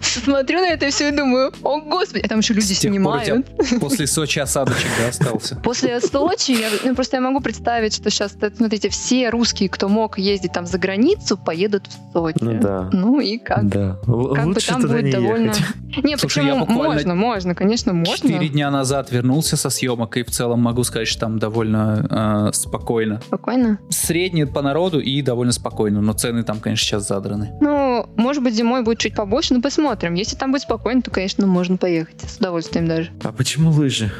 [0.00, 3.46] смотрю на это все и думаю, о господи, а там еще люди снимают.
[3.80, 5.56] После Сочи осадочек да, остался.
[5.56, 10.18] После Сочи, я, ну, просто я могу представить что сейчас, смотрите, все русские, кто мог
[10.18, 12.38] ездить там за границу, поедут в Сочи.
[12.40, 12.90] Ну да.
[12.92, 13.68] Ну и как?
[13.68, 13.98] Да.
[14.04, 15.46] Как бы Лучше там туда будет не довольно...
[15.50, 15.64] ехать.
[16.02, 16.46] Не, Слушай, почему?
[16.48, 18.16] я буквально Можно, можно, конечно, можно.
[18.16, 22.52] Четыре дня назад вернулся со съемок, и в целом могу сказать, что там довольно э,
[22.52, 23.22] спокойно.
[23.24, 23.78] Спокойно.
[23.90, 27.52] Средний по народу и довольно спокойно, но цены там, конечно, сейчас задраны.
[27.60, 30.14] Ну, может быть, зимой будет чуть побольше, но посмотрим.
[30.14, 32.20] Если там будет спокойно, то, конечно, можно поехать.
[32.28, 33.10] С удовольствием даже.
[33.22, 34.10] А почему лыжи?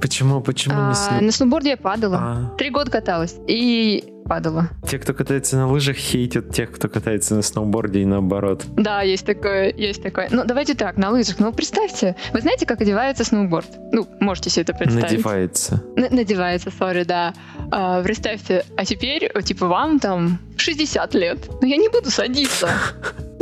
[0.00, 2.18] Почему, почему А, не сну- на сноуборде я падала.
[2.20, 3.36] А, Три года каталась.
[3.48, 4.68] И падала.
[4.88, 8.64] те, кто катается на лыжах, хейтят тех, кто катается на сноуборде и наоборот.
[8.76, 10.28] Да, есть такое, есть такое.
[10.30, 11.38] Ну, давайте так, на лыжах.
[11.38, 13.68] Ну, представьте, вы знаете, как одевается сноуборд?
[13.92, 15.10] Ну, можете себе это представить.
[15.12, 15.82] Надевается.
[15.96, 17.32] Н- надевается, сори, да.
[17.70, 21.38] А, представьте, а теперь, э, типа, вам там 60 лет.
[21.60, 22.68] Но я не буду садиться,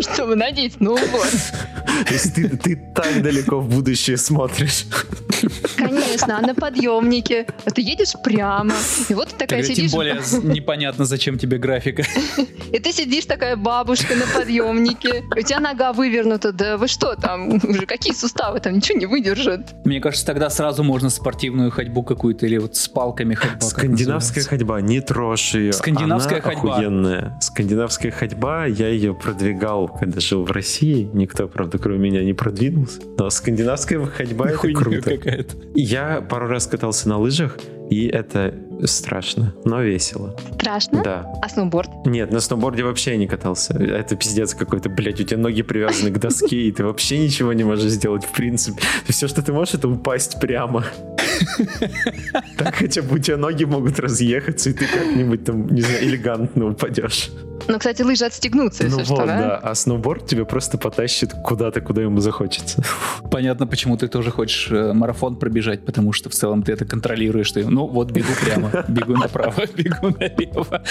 [0.00, 1.30] чтобы надеть сноуборд.
[2.06, 4.86] То есть ты, ты так далеко в будущее смотришь.
[5.76, 7.46] Конечно, а на подъемнике.
[7.64, 8.72] А ты едешь прямо.
[9.08, 9.92] И вот ты такая Тогда тем сидишь.
[9.92, 12.04] более з- непонятно, зачем тебе графика.
[12.72, 15.24] И ты сидишь такая бабушка на подъемнике.
[15.36, 16.52] У тебя нога вывернута.
[16.52, 17.56] Да вы что там?
[17.64, 18.60] Уже какие суставы?
[18.60, 19.60] Там ничего не выдержит.
[19.84, 23.60] Мне кажется, тогда сразу можно спортивную ходьбу какую-то или вот с палками ходьба.
[23.66, 25.72] Скандинавская ходьба, не трожь ее.
[25.72, 26.74] Скандинавская Она ходьба.
[26.76, 27.38] охуенная.
[27.40, 31.08] Скандинавская ходьба, я ее продвигал, когда жил в России.
[31.12, 33.00] Никто, правда, кроме меня не продвинулся.
[33.18, 35.16] Но скандинавская ходьба это круто.
[35.16, 35.56] какая-то.
[35.74, 37.58] Я пару раз катался на лыжах,
[37.90, 40.36] и это страшно, но весело.
[40.54, 41.02] Страшно?
[41.02, 41.32] Да.
[41.42, 41.90] А сноуборд?
[42.06, 43.74] Нет, на сноуборде вообще я не катался.
[43.74, 47.64] Это пиздец какой-то, блядь, у тебя ноги привязаны к доске, и ты вообще ничего не
[47.64, 48.82] можешь сделать, в принципе.
[49.08, 50.84] Все, что ты можешь, это упасть прямо.
[52.56, 56.68] Так хотя бы у тебя ноги могут разъехаться, и ты как-нибудь там, не знаю, элегантно
[56.68, 57.30] упадешь.
[57.68, 59.38] Ну, кстати, лыжи отстегнутся, если Ну что, вот, да?
[59.38, 59.56] да.
[59.56, 62.82] А сноуборд тебя просто потащит куда-то, куда ему захочется.
[63.30, 67.52] Понятно, почему ты тоже хочешь э, марафон пробежать, потому что в целом ты это контролируешь.
[67.52, 70.82] Ты, ну вот, бегу прямо, бегу направо, бегу налево.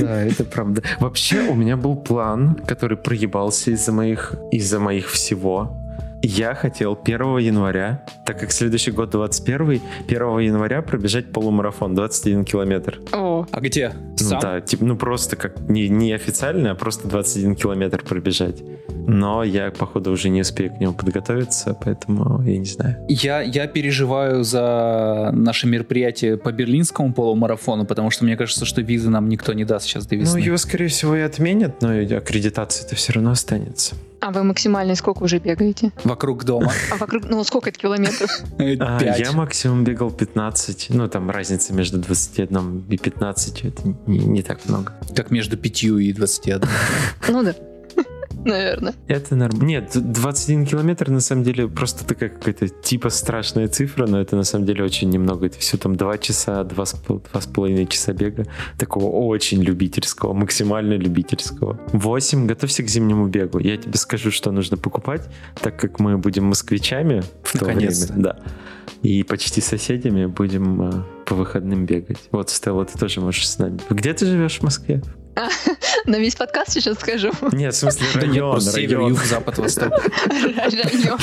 [0.00, 0.82] Да, это правда.
[1.00, 5.85] Вообще, у меня был план, который проебался из-за моих, из-за моих всего.
[6.28, 13.00] Я хотел 1 января, так как следующий год 21, 1 января пробежать полумарафон 21 километр.
[13.12, 13.92] О, А где?
[14.20, 14.40] Ну Сам?
[14.40, 18.62] да, типа, ну просто как не, не официально, а просто 21 километр пробежать.
[19.08, 22.96] Но я, походу, уже не успею к нему подготовиться, поэтому я не знаю.
[23.08, 29.10] Я, я переживаю за наше мероприятие по берлинскому полумарафону, потому что мне кажется, что визы
[29.10, 30.38] нам никто не даст сейчас до Ну, весны.
[30.38, 33.94] его, скорее всего, и отменят, но аккредитация-то все равно останется.
[34.26, 35.92] А вы максимально сколько уже бегаете?
[36.02, 36.72] Вокруг дома.
[36.90, 38.30] А вокруг, ну, сколько это километров?
[38.78, 40.88] А, я максимум бегал 15.
[40.90, 44.92] Ну, там разница между 21 и 15, это не, так много.
[45.14, 46.62] Как между пятью и 21.
[47.28, 47.54] Ну да,
[48.46, 48.94] наверное.
[49.08, 49.66] Это нормально.
[49.66, 54.44] Нет, 21 километр на самом деле просто такая какая-то типа страшная цифра, но это на
[54.44, 55.46] самом деле очень немного.
[55.46, 58.46] Это все там 2 часа, 2,5 часа бега.
[58.78, 61.78] Такого очень любительского, максимально любительского.
[61.92, 62.46] 8.
[62.46, 63.58] Готовься к зимнему бегу.
[63.58, 65.28] Я тебе скажу, что нужно покупать,
[65.60, 67.90] так как мы будем москвичами в то время.
[68.16, 68.38] Да.
[69.02, 72.18] И почти соседями будем э, по выходным бегать.
[72.30, 73.78] Вот, Стелла, ты тоже можешь с нами.
[73.90, 75.02] Где ты живешь в Москве?
[76.04, 77.32] На весь подкаст сейчас скажу.
[77.52, 79.92] Нет, в смысле район, север, юг, запад, восток.
[80.28, 81.18] Район.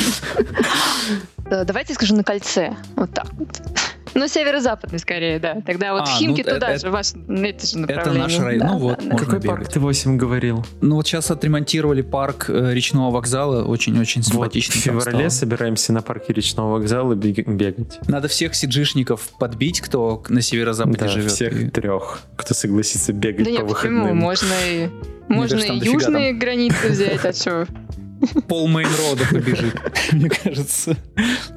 [1.49, 2.75] Да, Давайте скажу на кольце.
[2.95, 3.47] Вот так вот.
[4.15, 5.57] Ну, северо-западный скорее, да.
[5.65, 8.21] Тогда вот А, Химки ну, туда это- же, ваш, ну, это же направление.
[8.23, 8.59] наш район.
[8.59, 9.09] Да, Ну вот, да, да.
[9.11, 9.49] можно Какой бегать.
[9.59, 10.65] парк ты 8 говорил?
[10.81, 14.81] Ну вот сейчас отремонтировали парк э, речного вокзала, очень-очень Вот, в симпатичный.
[14.81, 15.29] феврале стало.
[15.29, 17.99] собираемся на парке речного вокзала бег- бегать.
[18.07, 21.31] Надо всех сиджишников подбить, кто на северо-западе Да, живет.
[21.31, 23.69] всех И- трех, кто согласится бегать Да по нет, почему?
[23.69, 24.17] выходным.
[24.17, 24.89] Можно и,
[25.27, 27.67] можно кажется, и дофига южные границы взять, а что?
[28.47, 29.75] Пол мейн-рода побежит,
[30.11, 30.95] мне кажется.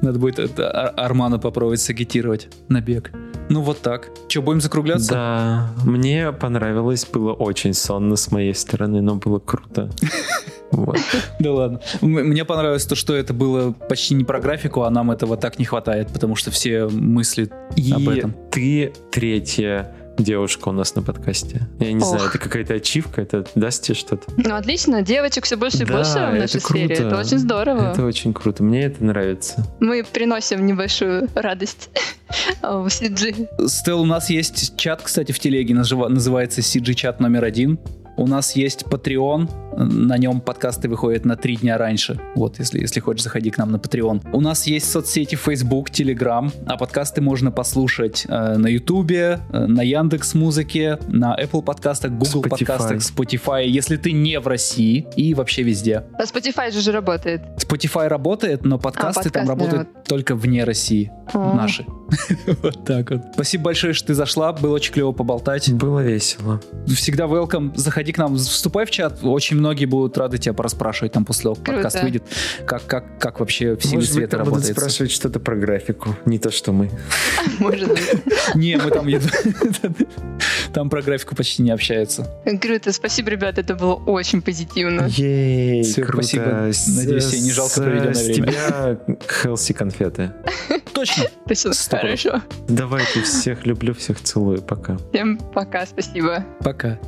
[0.01, 3.11] Надо будет это Армана попробовать сагитировать на бег.
[3.49, 4.09] Ну вот так.
[4.27, 5.13] Че, будем закругляться?
[5.13, 9.89] Да, мне понравилось, было очень сонно с моей стороны, но было круто.
[10.69, 10.97] Вот.
[11.39, 11.79] Да ладно.
[12.01, 15.63] Мне понравилось то, что это было почти не про графику, а нам этого так не
[15.65, 17.49] хватает, потому что все мысли
[17.95, 18.35] об этом.
[18.51, 21.67] ты третья девушка у нас на подкасте.
[21.79, 22.09] Я не Ох.
[22.09, 24.23] знаю, это какая-то ачивка, это даст тебе что-то?
[24.37, 26.95] Ну, отлично, девочек все больше и Да, больше в нашей сфере.
[26.95, 27.03] круто.
[27.07, 27.91] Это очень здорово.
[27.91, 29.65] Это очень круто, мне это нравится.
[29.79, 31.89] Мы приносим небольшую радость
[32.61, 33.47] в CG.
[33.67, 37.79] Стелл, у нас есть чат, кстати, в телеге, называ- называется CG-чат номер один.
[38.17, 39.47] У нас есть Patreon,
[39.77, 42.19] На нем подкасты выходят на три дня раньше.
[42.33, 44.29] Вот, если, если хочешь, заходи к нам на Patreon.
[44.33, 49.81] У нас есть соцсети Facebook, Telegram, а подкасты можно послушать э, на YouTube, э, на
[49.83, 52.49] Яндекс Музыке, на Apple подкастах, Google Spotify.
[52.49, 56.03] подкастах, Spotify, если ты не в России и вообще везде.
[56.17, 57.41] А Spotify же же работает.
[57.57, 61.11] Spotify работает, но подкасты там подкасты работают только вне России.
[61.33, 61.53] О.
[61.53, 61.85] Наши.
[62.63, 63.21] Вот так вот.
[63.33, 64.53] Спасибо большое, что ты зашла.
[64.53, 65.71] Было очень клево поболтать.
[65.73, 66.61] Было весело.
[66.87, 67.75] Всегда welcome.
[67.75, 69.19] Заходи к нам, вступай в чат.
[69.23, 71.81] Очень многие будут рады тебя пораспрашивать там после того, как Круто.
[71.83, 72.23] подкаст выйдет.
[72.65, 74.77] Как, как, как вообще в силе Может света там будут работает.
[74.77, 76.89] спрашивать что-то про графику, не то, что мы.
[77.59, 78.55] Может быть.
[78.55, 79.07] Не, мы там...
[80.73, 82.27] Там про графику почти не общаются.
[82.61, 85.07] Круто, спасибо, ребят, это было очень позитивно.
[85.07, 86.13] Ей, круто.
[86.13, 86.69] спасибо.
[86.71, 88.47] С- Надеюсь, тебе не жалко с- проведенное С время.
[88.47, 88.99] тебя
[89.41, 90.33] Хелси конфеты.
[90.93, 91.23] Точно.
[91.47, 92.41] Точно, хорошо.
[92.67, 94.97] Давайте, всех люблю, всех целую, пока.
[95.11, 96.45] Всем пока, спасибо.
[96.59, 96.99] Пока.